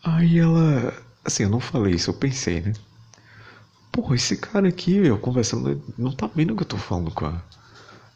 [0.05, 0.95] Aí ela.
[1.25, 2.73] Assim, eu não falei isso, eu pensei, né?
[3.93, 7.27] Porra, esse cara aqui, eu conversando, não tá vendo o que eu tô falando com
[7.27, 7.43] a,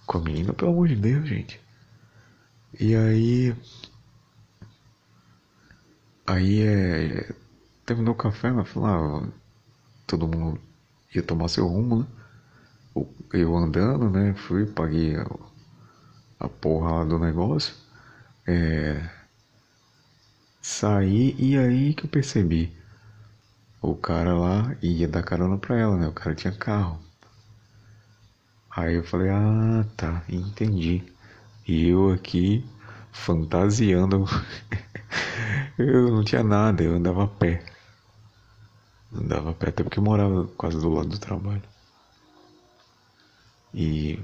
[0.07, 1.61] com a menina, pelo amor de Deus, gente.
[2.79, 3.55] E aí
[6.27, 7.35] Aí é.
[7.87, 9.29] Terminou o café, mas falou, ah,
[10.07, 10.61] todo mundo
[11.15, 12.07] ia tomar seu rumo, né?
[13.33, 14.35] Eu andando, né?
[14.35, 15.27] Fui, paguei a,
[16.41, 17.75] a porra lá do negócio.
[18.47, 19.09] É,
[20.61, 22.73] saí e aí que eu percebi.
[23.81, 26.09] O cara lá ia dar carona pra ela, né?
[26.09, 26.99] O cara tinha carro.
[28.71, 31.03] Aí eu falei, ah, tá, entendi.
[31.67, 32.65] E eu aqui
[33.13, 34.25] fantasiando.
[35.79, 37.65] eu não tinha nada, eu andava a pé.
[39.15, 41.63] Andava a pé, até porque eu morava quase do lado do trabalho.
[43.73, 44.19] E.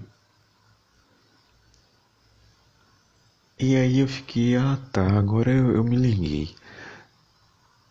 [3.61, 6.53] E aí eu fiquei, ah tá, agora eu, eu me liguei.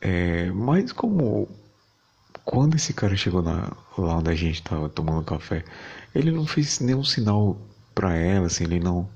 [0.01, 1.47] É, mas como
[2.45, 5.63] quando esse cara chegou na, lá onde a gente tava tomando café,
[6.15, 7.57] ele não fez nenhum sinal
[7.95, 9.09] para ela, assim, ele não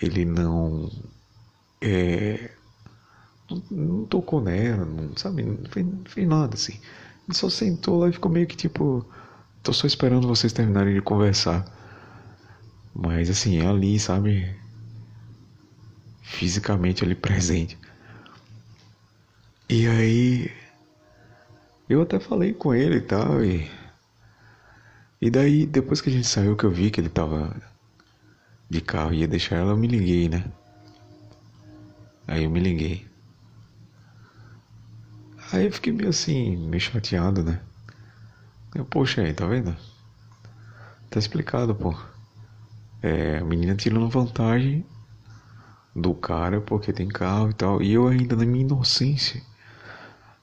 [0.00, 0.90] ele não
[1.82, 2.50] é,
[3.70, 6.74] não, tocou nela, não sabe, não fez, não fez nada assim.
[7.28, 9.04] Ele só sentou lá e ficou meio que tipo,
[9.62, 11.64] tô só esperando vocês terminarem de conversar.
[12.94, 14.54] Mas assim, ali, sabe,
[16.22, 17.78] fisicamente ali presente.
[19.68, 20.50] E aí
[21.88, 23.70] eu até falei com ele e tal e
[25.20, 27.54] e daí depois que a gente saiu que eu vi que ele tava
[28.70, 30.44] de carro e ia deixar ela, eu me liguei, né?
[32.26, 33.09] Aí eu me liguei.
[35.52, 37.60] Aí eu fiquei meio assim, meio chateado, né?
[38.74, 39.76] Eu, poxa aí, tá vendo?
[41.10, 41.94] Tá explicado, pô.
[43.02, 44.84] É, a menina tirando vantagem
[45.94, 47.82] do cara porque tem carro e tal.
[47.82, 49.42] E eu ainda na minha inocência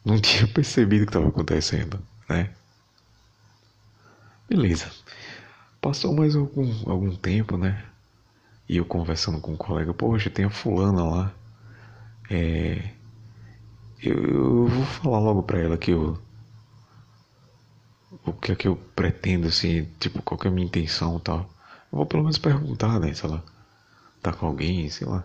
[0.03, 2.49] não tinha percebido o que estava acontecendo, né?
[4.49, 4.89] Beleza.
[5.81, 7.83] Passou mais algum, algum tempo, né?
[8.69, 11.33] E eu conversando com um colega, poxa, tem a fulana lá.
[12.29, 12.96] É,
[14.01, 16.17] eu, eu, vou falar logo pra ela que eu.
[18.25, 21.21] O que é que eu pretendo, assim, tipo, qual que é a minha intenção e
[21.21, 21.39] tal.
[21.91, 23.13] Eu vou pelo menos perguntar, né?
[23.13, 23.43] Se ela
[24.21, 25.23] tá com alguém, sei lá.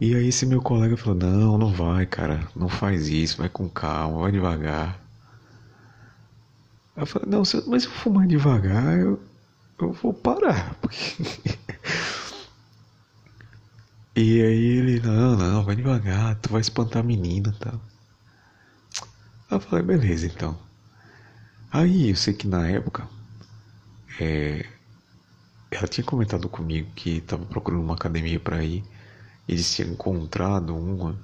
[0.00, 3.68] E aí esse meu colega falou, não, não vai, cara, não faz isso, vai com
[3.68, 5.00] calma, vai devagar.
[6.94, 9.22] Eu falei, não, mas se eu fumar devagar, eu,
[9.80, 10.74] eu vou parar.
[10.80, 11.58] Porque...
[14.16, 17.80] e aí ele, não, não, vai devagar, tu vai espantar a menina e tal.
[19.50, 20.58] Eu falei, beleza então.
[21.70, 23.06] Aí eu sei que na época
[24.20, 24.66] é,
[25.70, 28.82] ela tinha comentado comigo que estava procurando uma academia para ir.
[29.48, 31.16] Eles tinham encontrado uma.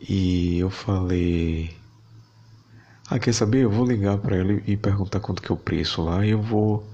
[0.00, 1.76] E eu falei.
[3.08, 3.64] Ah, quer saber?
[3.64, 6.42] Eu vou ligar para ela e perguntar quanto que é o preço lá e eu
[6.42, 6.88] vou.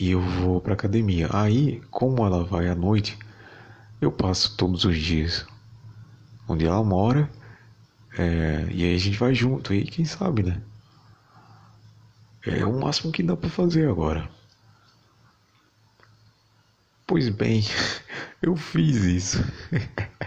[0.00, 1.28] E eu vou pra academia.
[1.32, 3.18] Aí, como ela vai à noite,
[4.00, 5.46] eu passo todos os dias
[6.48, 7.28] onde ela mora.
[8.18, 9.74] É, e aí a gente vai junto.
[9.74, 10.62] E quem sabe, né?
[12.46, 14.28] É o máximo que dá para fazer agora.
[17.06, 17.62] Pois bem,
[18.42, 19.38] eu fiz isso.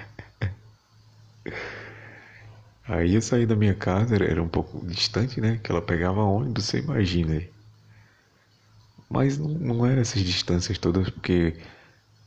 [2.88, 5.58] Aí eu saí da minha casa, era um pouco distante, né?
[5.64, 7.50] Que ela pegava ônibus, você imagina aí.
[9.12, 11.58] Mas não, não eram essas distâncias todas porque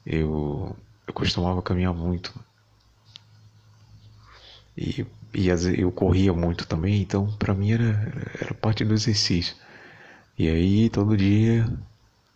[0.06, 2.32] eu, eu costumava caminhar muito.
[4.76, 5.48] E, e
[5.80, 9.56] eu corria muito também, então para mim era, era parte do exercício.
[10.38, 11.66] E aí todo dia,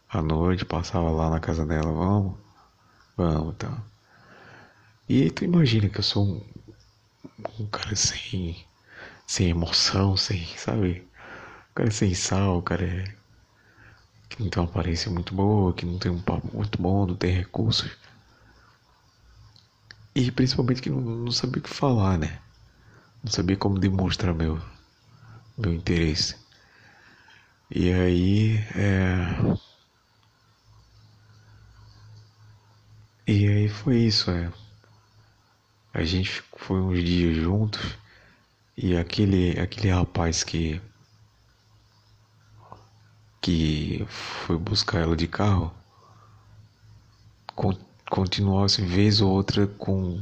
[0.08, 2.38] à noite, passava lá na casa dela, vamos,
[3.16, 3.82] vamos, tá.
[5.08, 6.42] E aí tu imagina que eu sou um,
[7.60, 8.64] um cara sem,
[9.26, 11.02] sem emoção, sem, sabe?
[11.72, 13.17] Um cara sem sal, um cara é,
[14.28, 17.16] que não tem uma aparência muito boa, que não tem um papo muito bom, não
[17.16, 17.90] tem recursos.
[20.14, 22.40] E principalmente que não, não sabia o que falar, né?
[23.22, 24.60] Não sabia como demonstrar meu,
[25.56, 26.36] meu interesse.
[27.70, 29.58] E aí, é...
[33.26, 34.50] E aí foi isso, é.
[35.92, 37.98] A gente foi uns dias juntos
[38.76, 40.80] e aquele, aquele rapaz que
[43.40, 45.72] que foi buscar ela de carro
[48.08, 50.20] continuou assim vez ou outra com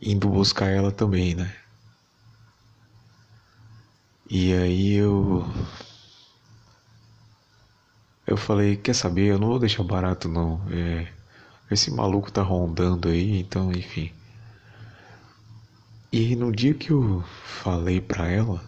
[0.00, 1.54] indo buscar ela também, né?
[4.30, 5.44] E aí eu
[8.26, 10.60] eu falei, quer saber, eu não vou deixar barato não.
[10.70, 11.12] É,
[11.70, 14.12] esse maluco tá rondando aí, então enfim.
[16.12, 17.22] E no dia que eu
[17.62, 18.62] falei pra ela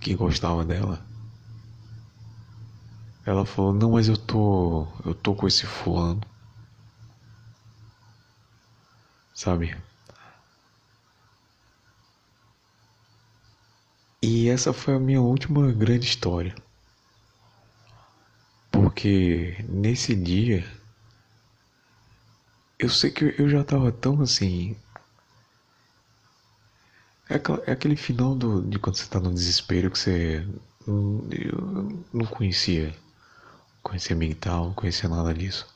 [0.00, 1.11] que gostava dela,
[3.26, 4.86] ela falou, não, mas eu tô.
[5.04, 6.20] eu tô com esse fulano.
[9.42, 9.76] sabe?
[14.22, 16.54] E essa foi a minha última grande história.
[18.70, 20.64] Porque nesse dia
[22.78, 24.76] eu sei que eu já tava tão assim.
[27.28, 27.34] É,
[27.68, 30.46] é aquele final do, de quando você tá no desespero que você.
[30.86, 32.94] Eu não conhecia.
[33.82, 35.66] Conhecia mental, não conhecia nada disso.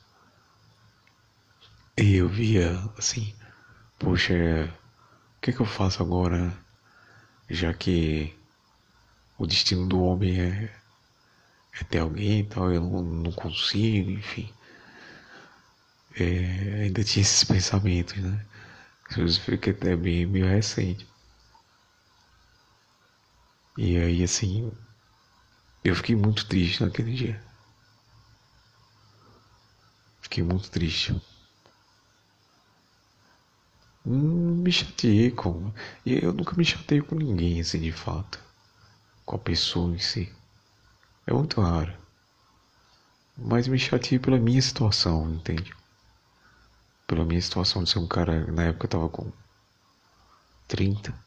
[1.97, 3.35] E eu via assim,
[3.99, 4.33] poxa,
[5.37, 6.53] o que, que eu faço agora?
[7.49, 8.37] Já que
[9.37, 10.75] o destino do homem é,
[11.79, 14.53] é ter alguém e tal, eu não, não consigo, enfim.
[16.15, 18.45] É, ainda tinha esses pensamentos, né?
[19.17, 21.07] Isso fica até bem meio recente.
[23.77, 24.71] E aí, assim,
[25.83, 27.46] eu fiquei muito triste naquele dia.
[30.27, 31.15] Fiquei muito triste.
[34.05, 35.71] Hum, me chateei com.
[36.05, 38.37] Eu nunca me chateei com ninguém, assim, de fato.
[39.25, 40.29] Com a pessoa em si.
[41.25, 41.93] É muito raro.
[43.37, 45.73] Mas me chateei pela minha situação, entende?
[47.07, 48.51] Pela minha situação de ser um cara.
[48.51, 49.31] Na época eu tava com
[50.67, 51.17] 30.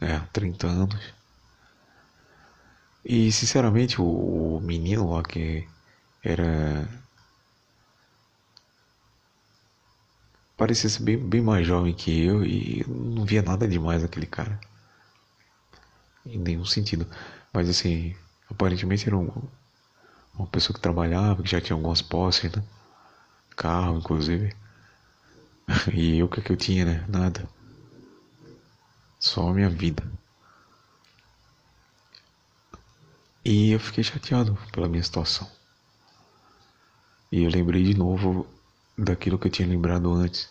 [0.00, 1.14] É, 30 anos.
[3.04, 5.68] E sinceramente o menino lá que
[6.24, 6.88] era
[10.56, 14.58] parecia ser bem, bem mais jovem que eu e não via nada demais naquele cara.
[16.26, 17.06] Em nenhum sentido.
[17.52, 18.14] Mas assim,
[18.50, 19.30] aparentemente era um,
[20.34, 22.62] uma pessoa que trabalhava, que já tinha algumas posses, né?
[23.56, 24.54] Carro, inclusive.
[25.94, 27.04] E eu, o que, é que eu tinha, né?
[27.08, 27.48] Nada.
[29.18, 30.02] Só a minha vida.
[33.44, 35.50] E eu fiquei chateado pela minha situação.
[37.32, 38.46] E eu lembrei de novo
[38.96, 40.48] daquilo que eu tinha lembrado antes.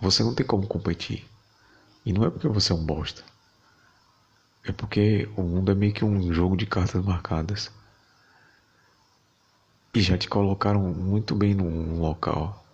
[0.00, 1.24] Você não tem como competir.
[2.04, 3.22] E não é porque você é um bosta.
[4.64, 7.70] É porque o mundo é meio que um jogo de cartas marcadas.
[9.94, 12.64] E já te colocaram muito bem num local.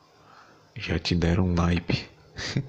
[0.76, 2.08] Já te deram um naipe.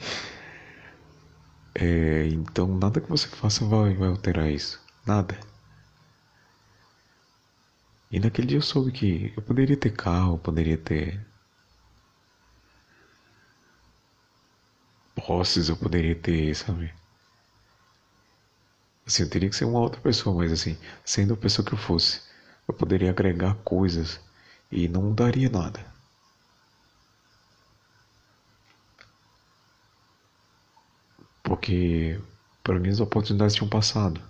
[1.75, 4.81] é, então nada que você faça vai, vai alterar isso.
[5.05, 5.37] Nada.
[8.11, 11.25] E naquele dia eu soube que eu poderia ter carro, poderia ter
[15.15, 16.91] posses, eu poderia ter, sabe?
[19.05, 21.77] Assim, eu teria que ser uma outra pessoa, mas assim, sendo a pessoa que eu
[21.77, 22.21] fosse,
[22.67, 24.19] eu poderia agregar coisas
[24.71, 25.85] e não mudaria nada.
[31.43, 32.19] Porque
[32.63, 34.21] para mim as oportunidades tinham passado.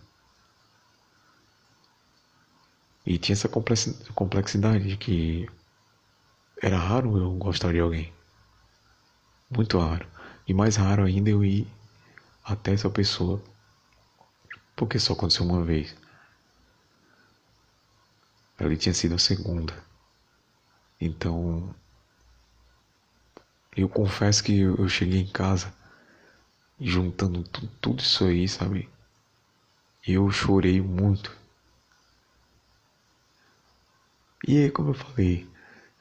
[3.10, 5.50] E tinha essa complexidade de que
[6.62, 8.14] era raro eu gostar de alguém.
[9.50, 10.08] Muito raro.
[10.48, 11.66] E mais raro ainda eu ir
[12.44, 13.44] até essa pessoa.
[14.76, 15.98] Porque só aconteceu uma vez.
[18.60, 19.74] Ali tinha sido a segunda.
[21.02, 21.74] Então.
[23.76, 25.74] Eu confesso que eu cheguei em casa
[26.80, 27.42] juntando
[27.82, 28.88] tudo isso aí, sabe?
[30.08, 31.39] Eu chorei muito.
[34.48, 35.50] E como eu falei,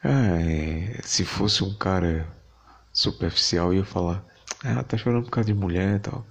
[0.03, 2.27] ah, é, se fosse um cara
[2.93, 4.25] superficial, ia falar,
[4.63, 6.25] ah, tá chorando por causa de mulher e tal.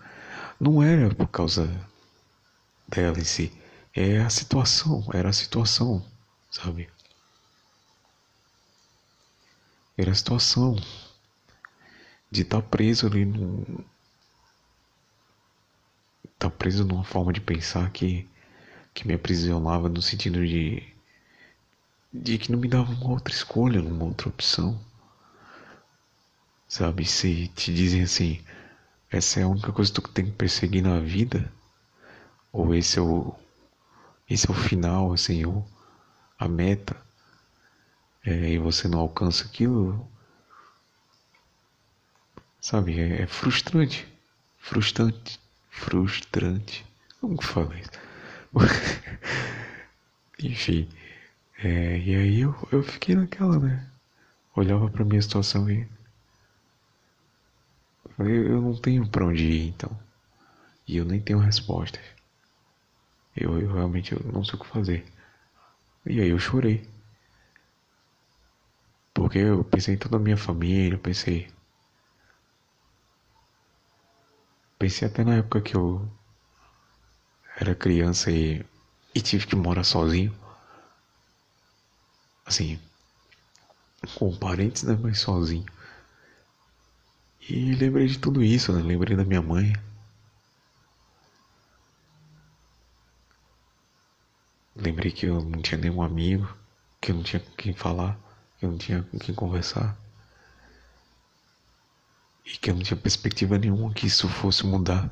[0.61, 1.69] Não era por causa
[2.89, 3.53] dela em si,
[3.95, 6.05] é a situação, era a situação,
[6.51, 6.89] sabe?
[9.97, 10.77] Era a situação
[12.31, 13.85] de estar tá preso ali num.
[16.39, 18.29] tá preso numa forma de pensar que,
[18.95, 20.98] que me aprisionava no sentido de
[22.13, 24.79] de que não me dava uma outra escolha, uma outra opção.
[26.67, 28.45] Sabe, se te dizem assim,
[29.11, 31.51] essa é a única coisa que tu tem que perseguir na vida,
[32.53, 33.35] ou esse é o
[34.29, 35.65] esse é o final, assim, o,
[36.39, 36.95] a meta,
[38.25, 40.07] é, e você não alcança aquilo,
[42.61, 44.07] sabe, é, é frustrante,
[44.59, 45.41] frustrante,
[45.71, 46.85] frustrante,
[47.21, 47.91] como que fala isso?
[50.41, 50.89] Enfim,
[51.61, 53.85] é, e aí eu, eu fiquei naquela, né?
[54.55, 55.89] Olhava pra minha situação e.
[58.17, 59.91] Falei, eu não tenho pra onde ir então.
[60.87, 62.03] E eu nem tenho respostas.
[63.37, 65.05] Eu, eu realmente eu não sei o que fazer.
[66.07, 66.89] E aí eu chorei.
[69.13, 71.49] Porque eu pensei em toda a minha família, eu pensei.
[74.79, 76.09] Pensei até na época que eu
[77.57, 78.65] era criança e,
[79.13, 80.33] e tive que morar sozinho
[82.49, 82.81] assim,
[84.17, 85.67] com parentes, né, mas sozinho.
[87.49, 88.83] E lembrei de tudo isso, né?
[88.83, 89.73] Lembrei da minha mãe.
[94.77, 96.49] Lembrei que eu não tinha nenhum amigo,
[97.01, 98.19] que eu não tinha com quem falar,
[98.59, 99.97] que eu não tinha com quem conversar.
[102.45, 105.11] E que eu não tinha perspectiva nenhuma que isso fosse mudar.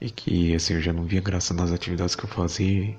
[0.00, 2.98] E que assim eu já não via graça nas atividades que eu fazia.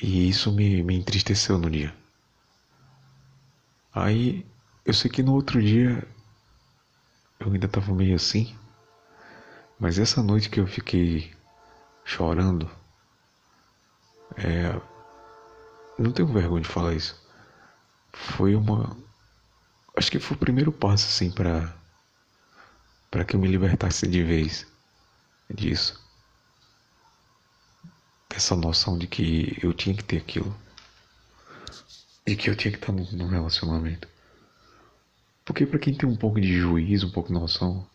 [0.00, 1.92] E isso me, me entristeceu no dia.
[3.92, 4.44] Aí
[4.84, 6.06] eu sei que no outro dia
[7.38, 8.54] eu ainda tava meio assim.
[9.78, 11.32] Mas essa noite que eu fiquei
[12.04, 12.70] chorando,
[14.36, 14.80] é,
[15.98, 17.20] não tenho vergonha de falar isso.
[18.12, 18.96] Foi uma.
[19.96, 21.74] Acho que foi o primeiro passo, assim, para
[23.10, 24.66] para que eu me libertasse de vez
[25.54, 26.03] disso.
[28.34, 30.52] Dessa noção de que eu tinha que ter aquilo.
[32.26, 34.08] De que eu tinha que estar num relacionamento.
[35.44, 37.88] Porque para quem tem um pouco de juízo, um pouco de noção,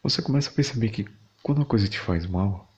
[0.00, 1.08] você começa a perceber que
[1.42, 2.72] quando uma coisa te faz mal,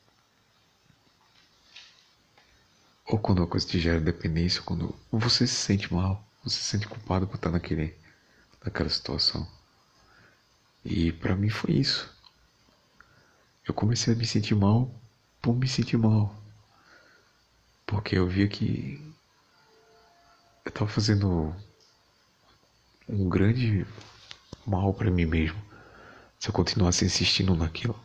[3.05, 6.89] ou quando uma coisa te gera dependência, quando você se sente mal, você se sente
[6.89, 7.95] culpado por estar naquele,
[8.65, 9.47] naquela situação.
[10.83, 12.09] E para mim foi isso.
[13.67, 14.91] Eu comecei a me sentir mal
[15.43, 16.48] por me sentir mal.
[17.89, 19.01] Porque eu via que
[20.63, 21.57] eu estava fazendo
[23.09, 23.87] um grande
[24.67, 25.59] mal para mim mesmo
[26.39, 27.99] se eu continuasse insistindo naquilo.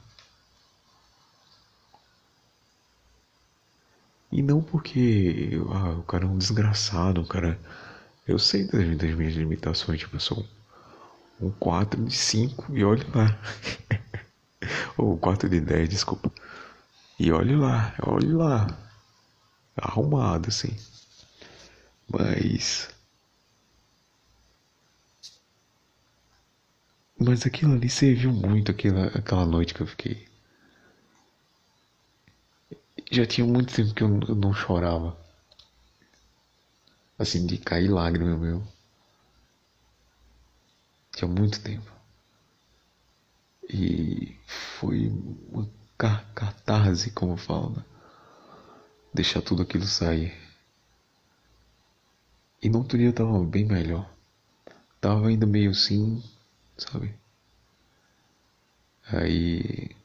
[4.31, 7.59] E não porque ah, o cara é um desgraçado, o cara.
[8.25, 10.47] Eu sei das, das minhas limitações, tipo, eu sou
[11.41, 13.37] um 4 de 5 e olhe lá.
[14.97, 16.31] Ou 4 de 10, desculpa.
[17.19, 18.65] E olhe lá, olhe lá.
[19.77, 20.75] Arrumado, assim.
[22.09, 22.89] Mas.
[27.19, 30.27] Mas aquilo ali serviu muito, aquela, aquela noite que eu fiquei
[33.13, 35.15] já tinha muito tempo que eu não chorava.
[37.17, 38.63] Assim, de cair lágrima meu.
[41.15, 41.91] Tinha muito tempo.
[43.69, 44.35] E
[44.77, 45.09] foi
[45.51, 47.85] uma catarse, como fala, né?
[49.13, 50.33] Deixar tudo aquilo sair.
[52.61, 54.09] E no outro dia eu tava bem melhor.
[54.99, 56.23] Tava ainda meio assim,
[56.77, 57.13] sabe?
[59.05, 59.95] Aí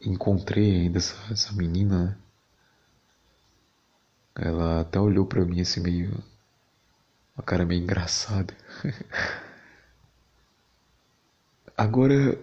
[0.00, 2.18] encontrei ainda essa, essa menina, né?
[4.34, 6.22] Ela até olhou para mim assim meio.
[7.36, 8.54] Uma cara meio engraçada.
[11.76, 12.38] Agora,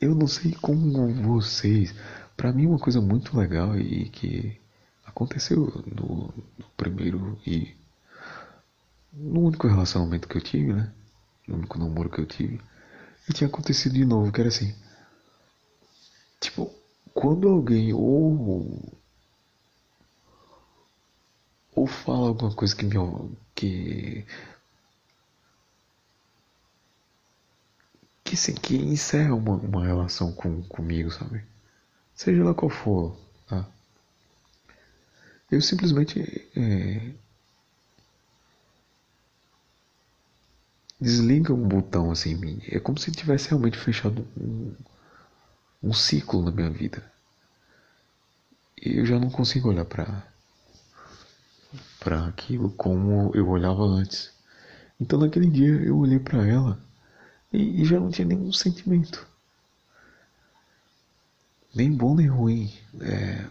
[0.00, 1.94] eu não sei como vocês.
[2.36, 4.60] Para mim, uma coisa muito legal e que
[5.06, 7.74] aconteceu no, no, primeiro e
[9.12, 10.92] no único relacionamento que eu tive, né?
[11.46, 12.60] No único namoro que eu tive.
[13.28, 14.74] E tinha acontecido de novo, que era assim.
[16.40, 16.70] Tipo,
[17.14, 18.92] quando alguém ou
[21.74, 22.94] ou fala alguma coisa que me
[23.54, 24.24] que
[28.24, 31.44] que, que encerra uma, uma relação com, comigo, sabe?
[32.14, 33.66] Seja lá qual for, tá?
[35.50, 36.20] Eu simplesmente
[36.56, 37.12] é,
[41.00, 42.62] desliga um botão assim em mim.
[42.68, 44.74] É como se tivesse realmente fechado um,
[45.82, 47.04] um ciclo na minha vida.
[48.80, 50.32] E eu já não consigo olhar para
[51.98, 54.32] para aquilo como eu olhava antes.
[55.00, 56.78] Então naquele dia eu olhei para ela
[57.52, 59.26] e, e, já não tinha nenhum sentimento.
[61.74, 62.72] Nem bom nem ruim.
[63.00, 63.48] É...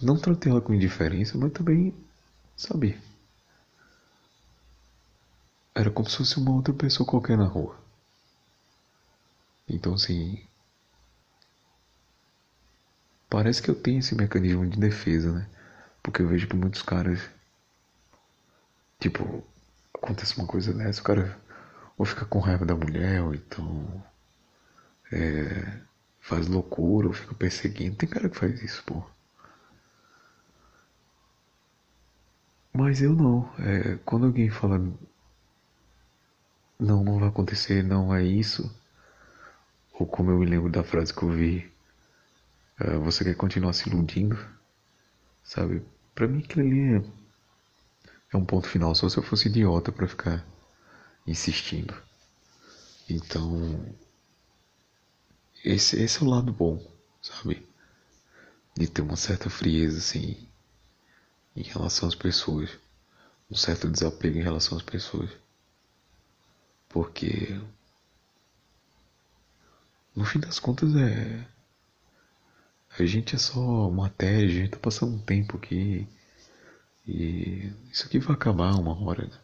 [0.00, 1.94] Não tratei ela com indiferença, mas também,
[2.56, 2.98] sabe?
[5.74, 7.76] Era como se fosse uma outra pessoa qualquer na rua.
[9.68, 10.42] Então, assim.
[13.28, 15.48] Parece que eu tenho esse mecanismo de defesa, né?
[16.02, 17.20] Porque eu vejo que muitos caras.
[18.98, 19.44] Tipo,
[19.94, 21.40] acontece uma coisa dessa, o cara
[21.96, 24.02] ou fica com raiva da mulher, ou então.
[25.12, 25.80] É,
[26.20, 27.96] faz loucura, ou fica perseguindo.
[27.96, 29.02] Tem cara que faz isso, pô.
[32.72, 33.50] Mas eu não.
[33.58, 34.78] É, quando alguém fala.
[36.78, 38.70] Não, não vai acontecer, não é isso
[40.00, 41.70] ou como eu me lembro da frase que eu vi,
[42.80, 44.38] uh, você quer continuar se iludindo?
[45.44, 45.82] Sabe?
[46.14, 47.02] Para mim aquilo ali é,
[48.32, 50.44] é um ponto final, só se eu fosse idiota para ficar
[51.26, 51.94] insistindo.
[53.10, 53.84] Então,
[55.64, 56.82] esse, esse é o lado bom,
[57.22, 57.70] sabe?
[58.76, 60.48] de ter uma certa frieza assim
[61.54, 62.70] em relação às pessoas,
[63.50, 65.30] um certo desapego em relação às pessoas.
[66.88, 67.60] Porque
[70.14, 71.46] no fim das contas é
[72.98, 76.08] a gente é só matéria, a gente tá passando um tempo aqui
[77.06, 79.38] e isso aqui vai acabar uma hora, né?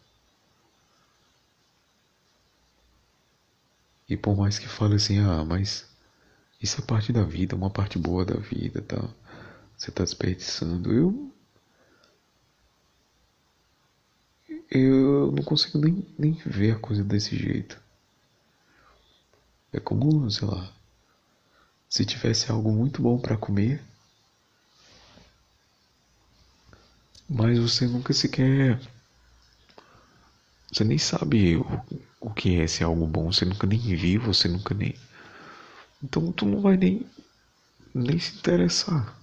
[4.09, 5.85] E por mais que fale assim, ah, mas
[6.61, 9.09] isso é parte da vida, uma parte boa da vida, tá?
[9.77, 10.93] Você tá desperdiçando.
[10.93, 11.31] Eu
[14.69, 17.81] eu não consigo nem, nem ver a coisa desse jeito.
[19.71, 20.73] É como, sei lá,
[21.89, 23.81] se tivesse algo muito bom para comer,
[27.29, 28.79] mas você nunca sequer.
[30.71, 31.65] Você nem sabe o,
[32.21, 34.95] o que é esse algo bom, você nunca nem viu, você nunca nem.
[36.03, 37.05] Então tu não vai nem,
[37.93, 39.17] nem se interessar.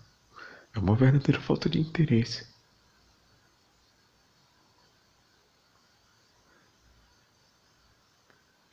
[0.75, 2.47] É uma verdadeira falta de interesse.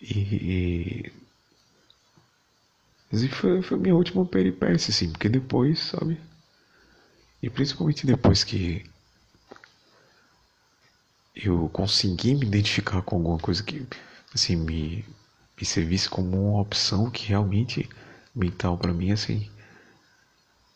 [0.01, 1.11] E,
[3.13, 6.19] e foi, foi minha última peripécia, assim, porque depois, sabe?
[7.41, 8.85] E principalmente depois que
[11.35, 13.85] eu consegui me identificar com alguma coisa que,
[14.33, 15.05] assim, me,
[15.61, 17.87] me servisse como uma opção que realmente
[18.35, 19.49] mental para mim, assim,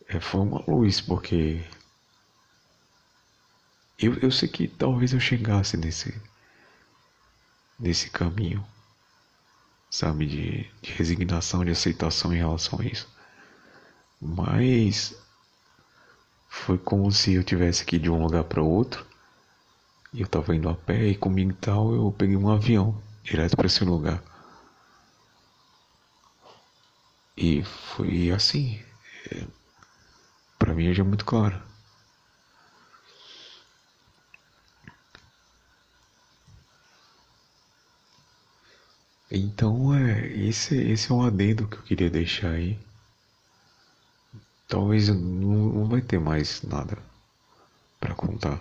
[0.07, 1.61] é, foi uma luz, porque
[3.97, 6.13] eu, eu sei que talvez eu chegasse nesse,
[7.79, 8.65] nesse caminho
[9.89, 13.07] sabe, de, de resignação, de aceitação em relação a isso.
[14.21, 15.15] Mas
[16.49, 19.05] foi como se eu tivesse que ir de um lugar para outro.
[20.13, 23.55] E eu tava indo a pé e comigo e tal, eu peguei um avião direto
[23.55, 24.34] para esse lugar.
[27.37, 28.81] E foi assim.
[29.31, 29.45] É,
[30.59, 31.61] para mim hoje é muito claro.
[39.29, 42.77] Então, é, esse, esse é um adendo que eu queria deixar aí.
[44.67, 46.97] Talvez não, não vai ter mais nada
[47.99, 48.59] para contar.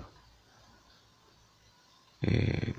[2.23, 2.75] É,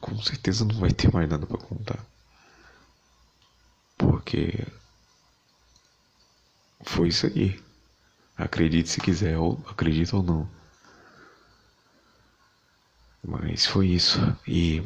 [0.00, 2.11] com certeza não vai ter mais nada para contar.
[4.02, 4.66] Porque
[6.84, 7.62] foi isso aí.
[8.36, 10.48] Acredite se quiser, ou acredita ou não.
[13.24, 14.18] Mas foi isso.
[14.46, 14.82] E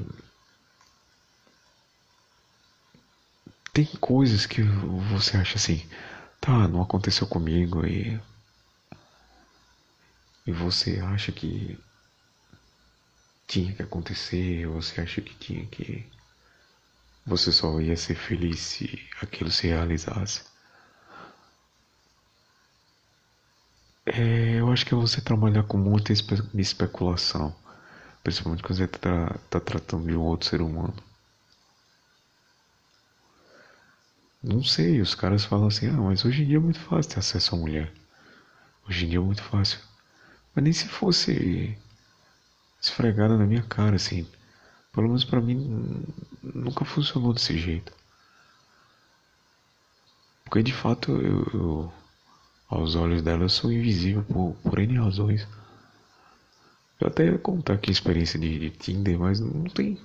[3.72, 5.86] tem coisas que você acha assim,
[6.40, 8.20] tá, não aconteceu comigo e.
[10.46, 11.76] E você acha que
[13.46, 16.15] tinha que acontecer, você acha que tinha que.
[17.26, 20.44] Você só ia ser feliz se aquilo se realizasse.
[24.06, 27.54] É, eu acho que você trabalhar com muita espe especulação,
[28.22, 30.94] principalmente quando você está tá tratando de um outro ser humano.
[34.42, 37.18] Não sei, os caras falam assim, ah, mas hoje em dia é muito fácil ter
[37.18, 37.92] acesso à mulher.
[38.88, 39.78] Hoje em dia é muito fácil.
[40.54, 41.76] Mas nem se fosse
[42.80, 44.26] esfregada na minha cara, assim.
[44.96, 46.02] Pelo menos pra mim
[46.42, 47.92] nunca funcionou desse jeito.
[50.42, 51.92] Porque de fato eu, eu
[52.66, 55.46] aos olhos dela eu sou invisível por, por N razões.
[56.98, 60.00] Eu até ia contar aqui a experiência de, de Tinder, mas não tem.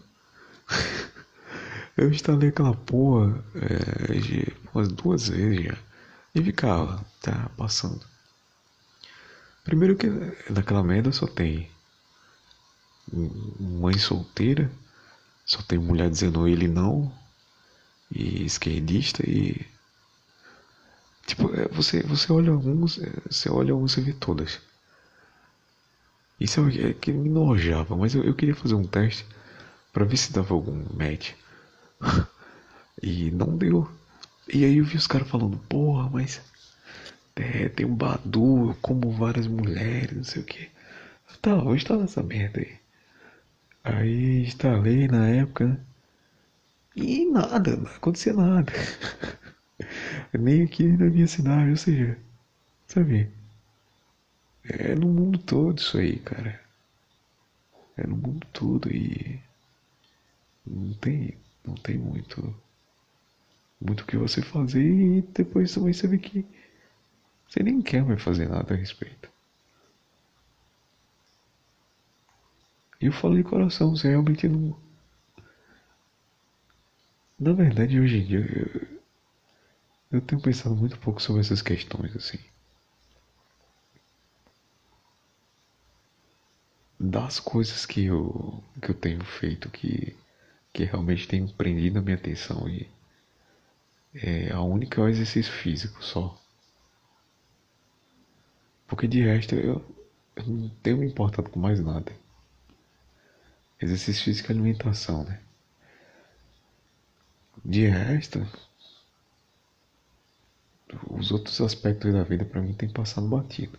[1.96, 5.78] Eu instalei aquela porra é, umas duas vezes já.
[6.36, 8.02] E ficava, tá passando.
[9.64, 10.08] Primeiro que
[10.50, 11.71] naquela merda só tem
[13.12, 14.72] mãe solteira,
[15.46, 17.12] só tem mulher dizendo ele não,
[18.12, 19.66] e esquerdista e.
[21.26, 24.60] Tipo, é, você, você olha alguns, é, você olha alguns e vê todas.
[26.40, 29.26] Isso é, é que me nojava, mas eu, eu queria fazer um teste
[29.94, 31.34] para ver se dava algum match.
[33.02, 33.90] e não deu.
[34.52, 36.42] E aí eu vi os caras falando, porra, mas
[37.36, 40.70] é, tem um Badu, eu como várias mulheres, não sei o que.
[41.42, 42.82] Tá, vou instalar essa merda aí.
[43.84, 45.80] Aí instalei na época, né?
[46.96, 48.72] E nada, não acontecia nada.
[50.34, 52.18] Nem aqui na minha cidade, ou seja,
[52.88, 53.30] sabe?
[54.64, 56.60] É no mundo todo isso aí, cara.
[57.98, 59.40] É no mundo todo e
[60.66, 62.56] não tem não tem muito
[63.80, 66.46] muito o que você fazer e depois também você vê que
[67.48, 69.31] você nem quer mais fazer nada a respeito.
[73.02, 74.74] E eu falei coração, você realmente não.
[77.38, 79.00] Na verdade, hoje em dia, eu,
[80.12, 82.38] eu tenho pensado muito pouco sobre essas questões assim.
[86.98, 90.16] Das coisas que eu que eu tenho feito que
[90.74, 92.90] que realmente tem prendido a minha atenção e
[94.14, 96.38] é, a única é o exercício físico só.
[98.88, 99.84] Porque de resto eu,
[100.36, 102.12] eu não tenho me importado com mais nada.
[103.82, 105.42] Exercício físico e alimentação, né?
[107.66, 108.40] De resto,
[111.10, 113.78] os outros aspectos da vida para mim tem passado batido.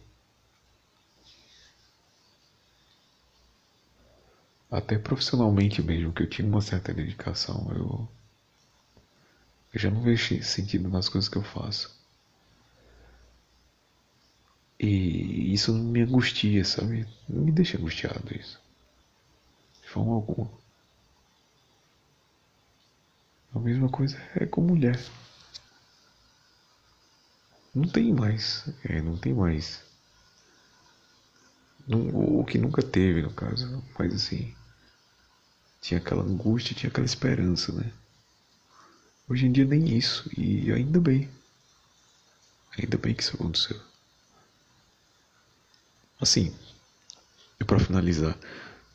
[4.71, 8.09] Até profissionalmente mesmo, que eu tinha uma certa dedicação, eu,
[9.75, 11.95] eu já não vejo sentido nas coisas que eu faço.
[14.81, 17.07] E isso me angustia, sabe?
[17.29, 18.62] Me deixa angustiado isso.
[19.93, 20.51] Forma alguma.
[23.55, 24.99] A mesma coisa é com mulher.
[27.75, 28.65] Não tem mais.
[28.85, 29.83] É, não tem mais.
[31.87, 32.09] Não,
[32.41, 33.85] o que nunca teve, no caso.
[33.99, 34.55] Mas assim
[35.83, 37.93] tinha aquela angústia, tinha aquela esperança, né?
[39.29, 41.29] Hoje em dia nem isso, e ainda bem.
[42.79, 43.79] Ainda bem que isso aconteceu.
[46.21, 46.55] Assim,
[47.61, 48.39] e para finalizar,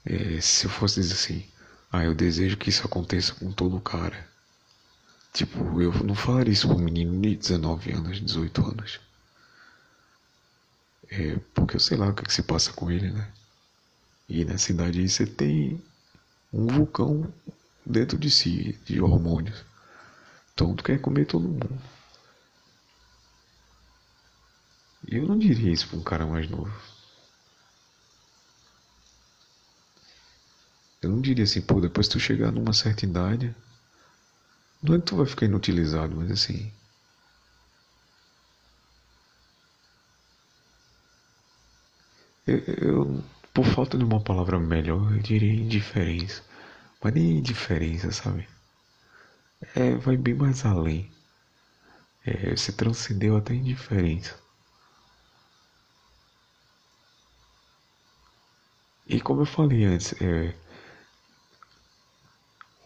[0.08, 1.46] é, se eu fosse dizer assim,
[1.92, 4.28] ah, eu desejo que isso aconteça com todo cara.
[5.34, 9.00] Tipo, eu não falaria isso com um menino de 19 anos, 18 anos.
[11.10, 13.32] É, porque eu sei lá o que, é que se passa com ele, né?
[14.30, 15.82] E nessa idade aí você tem
[16.54, 17.32] um vulcão
[17.86, 19.64] dentro de si, de hormônios.
[20.54, 21.82] Então tu quer comer todo mundo.
[25.10, 26.97] E eu não diria isso para um cara mais novo.
[31.02, 33.56] Eu não diria assim, pô, depois tu chegar numa certa idade,
[34.82, 36.72] não é que tu vai ficar inutilizado, mas assim.
[42.48, 43.24] Eu, eu
[43.54, 46.42] por falta de uma palavra melhor, eu diria indiferença.
[47.04, 48.48] Mas nem indiferença, sabe?
[49.76, 51.10] É, vai bem mais além.
[52.24, 54.36] É, você transcendeu até indiferença.
[59.08, 60.54] E como eu falei antes, é,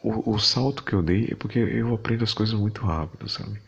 [0.03, 3.61] o, o salto que eu dei é porque eu aprendo as coisas muito rápido, sabe?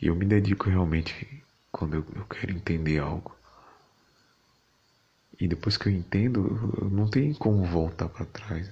[0.00, 1.42] E eu me dedico realmente
[1.72, 3.34] quando eu, eu quero entender algo.
[5.40, 8.70] E depois que eu entendo, não tem como voltar para trás.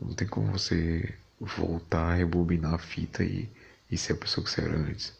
[0.00, 3.48] Não tem como você voltar, rebobinar a fita e,
[3.90, 5.12] e ser a pessoa que você era antes.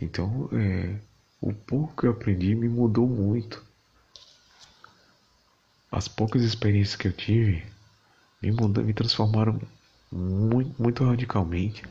[0.00, 0.98] Então, é,
[1.40, 3.64] o pouco que eu aprendi me mudou muito.
[5.90, 7.64] As poucas experiências que eu tive
[8.42, 8.50] me
[8.82, 9.60] me transformaram
[10.10, 11.82] muito, muito radicalmente.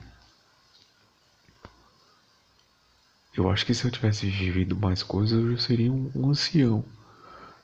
[3.36, 6.86] Eu acho que se eu tivesse vivido mais coisas, eu já seria um, um ancião.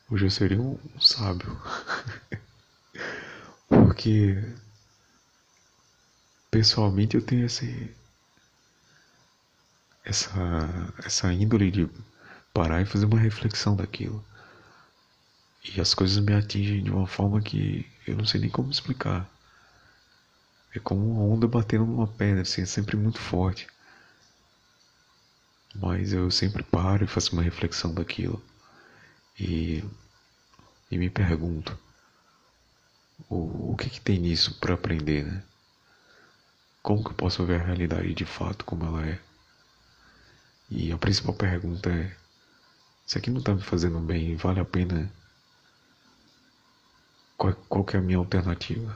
[0.10, 1.58] Hoje eu seria um, um sábio.
[3.70, 4.38] Porque
[6.52, 7.96] pessoalmente eu tenho esse,
[10.04, 10.30] essa,
[11.06, 11.90] essa índole de
[12.54, 14.24] parar e fazer uma reflexão daquilo.
[15.64, 19.30] E as coisas me atingem de uma forma que eu não sei nem como explicar.
[20.74, 23.68] É como uma onda batendo numa pedra, assim, é sempre muito forte.
[25.76, 28.42] Mas eu sempre paro e faço uma reflexão daquilo.
[29.40, 29.84] E,
[30.90, 31.78] e me pergunto:
[33.30, 35.44] o, o que, que tem nisso para aprender, né?
[36.82, 39.20] Como que eu posso ver a realidade de fato como ela é?
[40.70, 42.16] E a principal pergunta é:
[43.06, 44.36] isso aqui não está me fazendo bem?
[44.36, 45.12] Vale a pena?
[47.42, 48.96] Qual, qual que é a minha alternativa?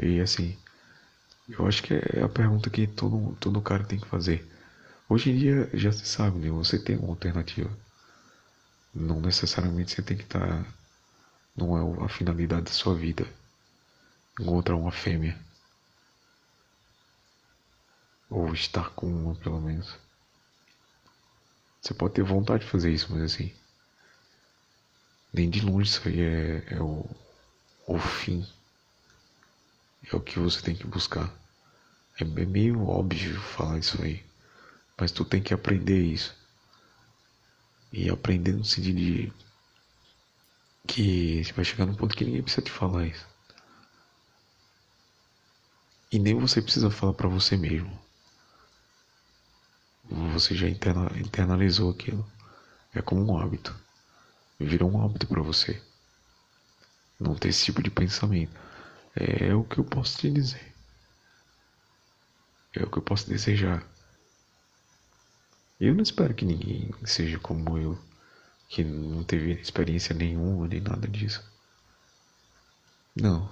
[0.00, 0.56] E assim,
[1.48, 4.48] eu acho que é a pergunta que todo, todo cara tem que fazer.
[5.08, 6.50] Hoje em dia já se sabe, né?
[6.50, 7.68] Você tem uma alternativa.
[8.94, 10.62] Não necessariamente você tem que estar.
[10.62, 10.72] Tá,
[11.56, 13.26] não é a finalidade da sua vida.
[14.38, 15.36] Encontrar uma fêmea.
[18.30, 19.98] Ou estar com uma, pelo menos.
[21.82, 23.52] Você pode ter vontade de fazer isso, mas assim.
[25.34, 27.04] Nem de longe isso aí é, é o,
[27.88, 28.46] o fim
[30.12, 31.28] é o que você tem que buscar.
[32.20, 34.24] É meio óbvio falar isso aí,
[34.96, 36.32] mas tu tem que aprender isso.
[37.92, 39.32] E aprender no sentido de
[40.86, 43.26] que você vai chegar num ponto que ninguém precisa te falar isso.
[46.12, 47.98] E nem você precisa falar para você mesmo.
[50.32, 52.24] Você já interna, internalizou aquilo.
[52.94, 53.83] É como um hábito.
[54.58, 55.80] Virou um hábito para você.
[57.18, 58.52] Não ter esse tipo de pensamento.
[59.14, 60.74] É o que eu posso te dizer.
[62.74, 63.86] É o que eu posso desejar.
[65.80, 67.98] Eu não espero que ninguém seja como eu,
[68.68, 71.44] que não teve experiência nenhuma nem nada disso.
[73.14, 73.50] Não.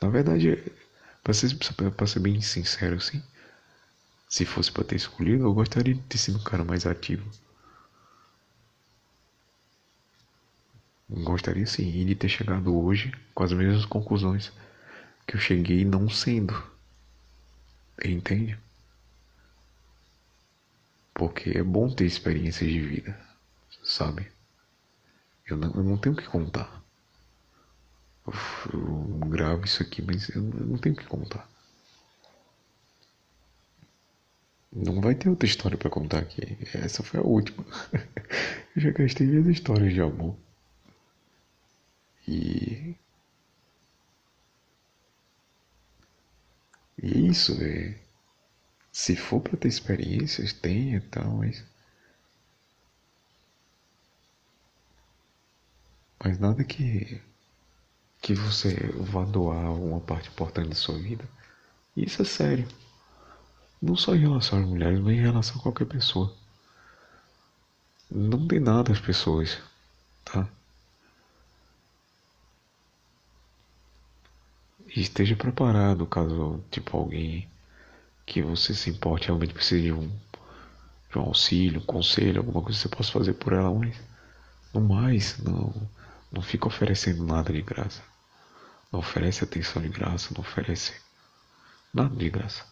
[0.00, 0.72] Na verdade,
[1.22, 1.56] para ser,
[1.96, 3.22] pra ser bem sincero assim,
[4.28, 7.28] se fosse para ter escolhido, eu gostaria de ter sido um cara mais ativo.
[11.22, 14.52] Gostaria sim de ter chegado hoje com as mesmas conclusões
[15.26, 16.54] que eu cheguei não sendo.
[18.04, 18.58] Entende?
[21.14, 23.20] Porque é bom ter experiências de vida,
[23.84, 24.26] sabe?
[25.46, 26.82] Eu não, eu não tenho que contar.
[28.26, 31.48] Eu gravo isso aqui, mas eu não tenho que contar.
[34.72, 36.58] Não vai ter outra história para contar aqui.
[36.74, 37.64] Essa foi a última.
[38.74, 40.36] eu já gastei minhas histórias de amor.
[42.26, 42.96] E.
[47.02, 47.98] E é isso, velho.
[48.92, 51.64] Se for para ter experiências, tenha e tal, mas.
[56.22, 57.20] Mas nada que.
[58.22, 61.28] que você vá doar uma parte importante da sua vida.
[61.96, 62.66] Isso é sério.
[63.82, 66.34] Não só em relação às mulheres, mas em relação a qualquer pessoa.
[68.10, 69.58] Não tem nada às pessoas,
[70.24, 70.48] tá?
[74.94, 77.48] E esteja preparado caso, tipo, alguém
[78.24, 80.08] que você se importe realmente precise de um,
[81.10, 83.96] de um auxílio, um conselho, alguma coisa que você possa fazer por ela, mas
[84.72, 85.72] no mais, não,
[86.30, 88.02] não fica oferecendo nada de graça.
[88.92, 90.94] Não oferece atenção de graça, não oferece
[91.92, 92.64] nada de graça.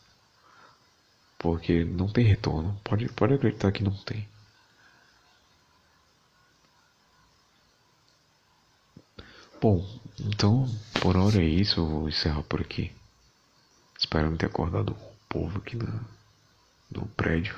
[1.38, 2.80] Porque não tem retorno.
[2.84, 4.28] Pode, pode acreditar que não tem.
[9.60, 10.66] Bom, então
[11.00, 12.92] por hora é isso, eu vou encerrar por aqui.
[13.98, 16.00] Espero não ter acordado o povo aqui no,
[16.90, 17.54] no prédio.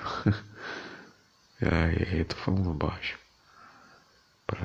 [1.61, 3.19] Ai, eu tô falando baixo.
[4.47, 4.59] Pra,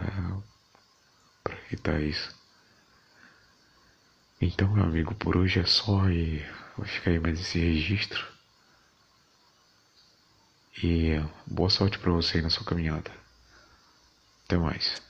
[1.44, 2.34] pra evitar isso.
[4.42, 6.40] Então, meu amigo, por hoje é só e
[6.78, 8.26] vai ficar aí mais esse registro.
[10.82, 13.12] E boa sorte para você na sua caminhada.
[14.46, 15.02] Até mais.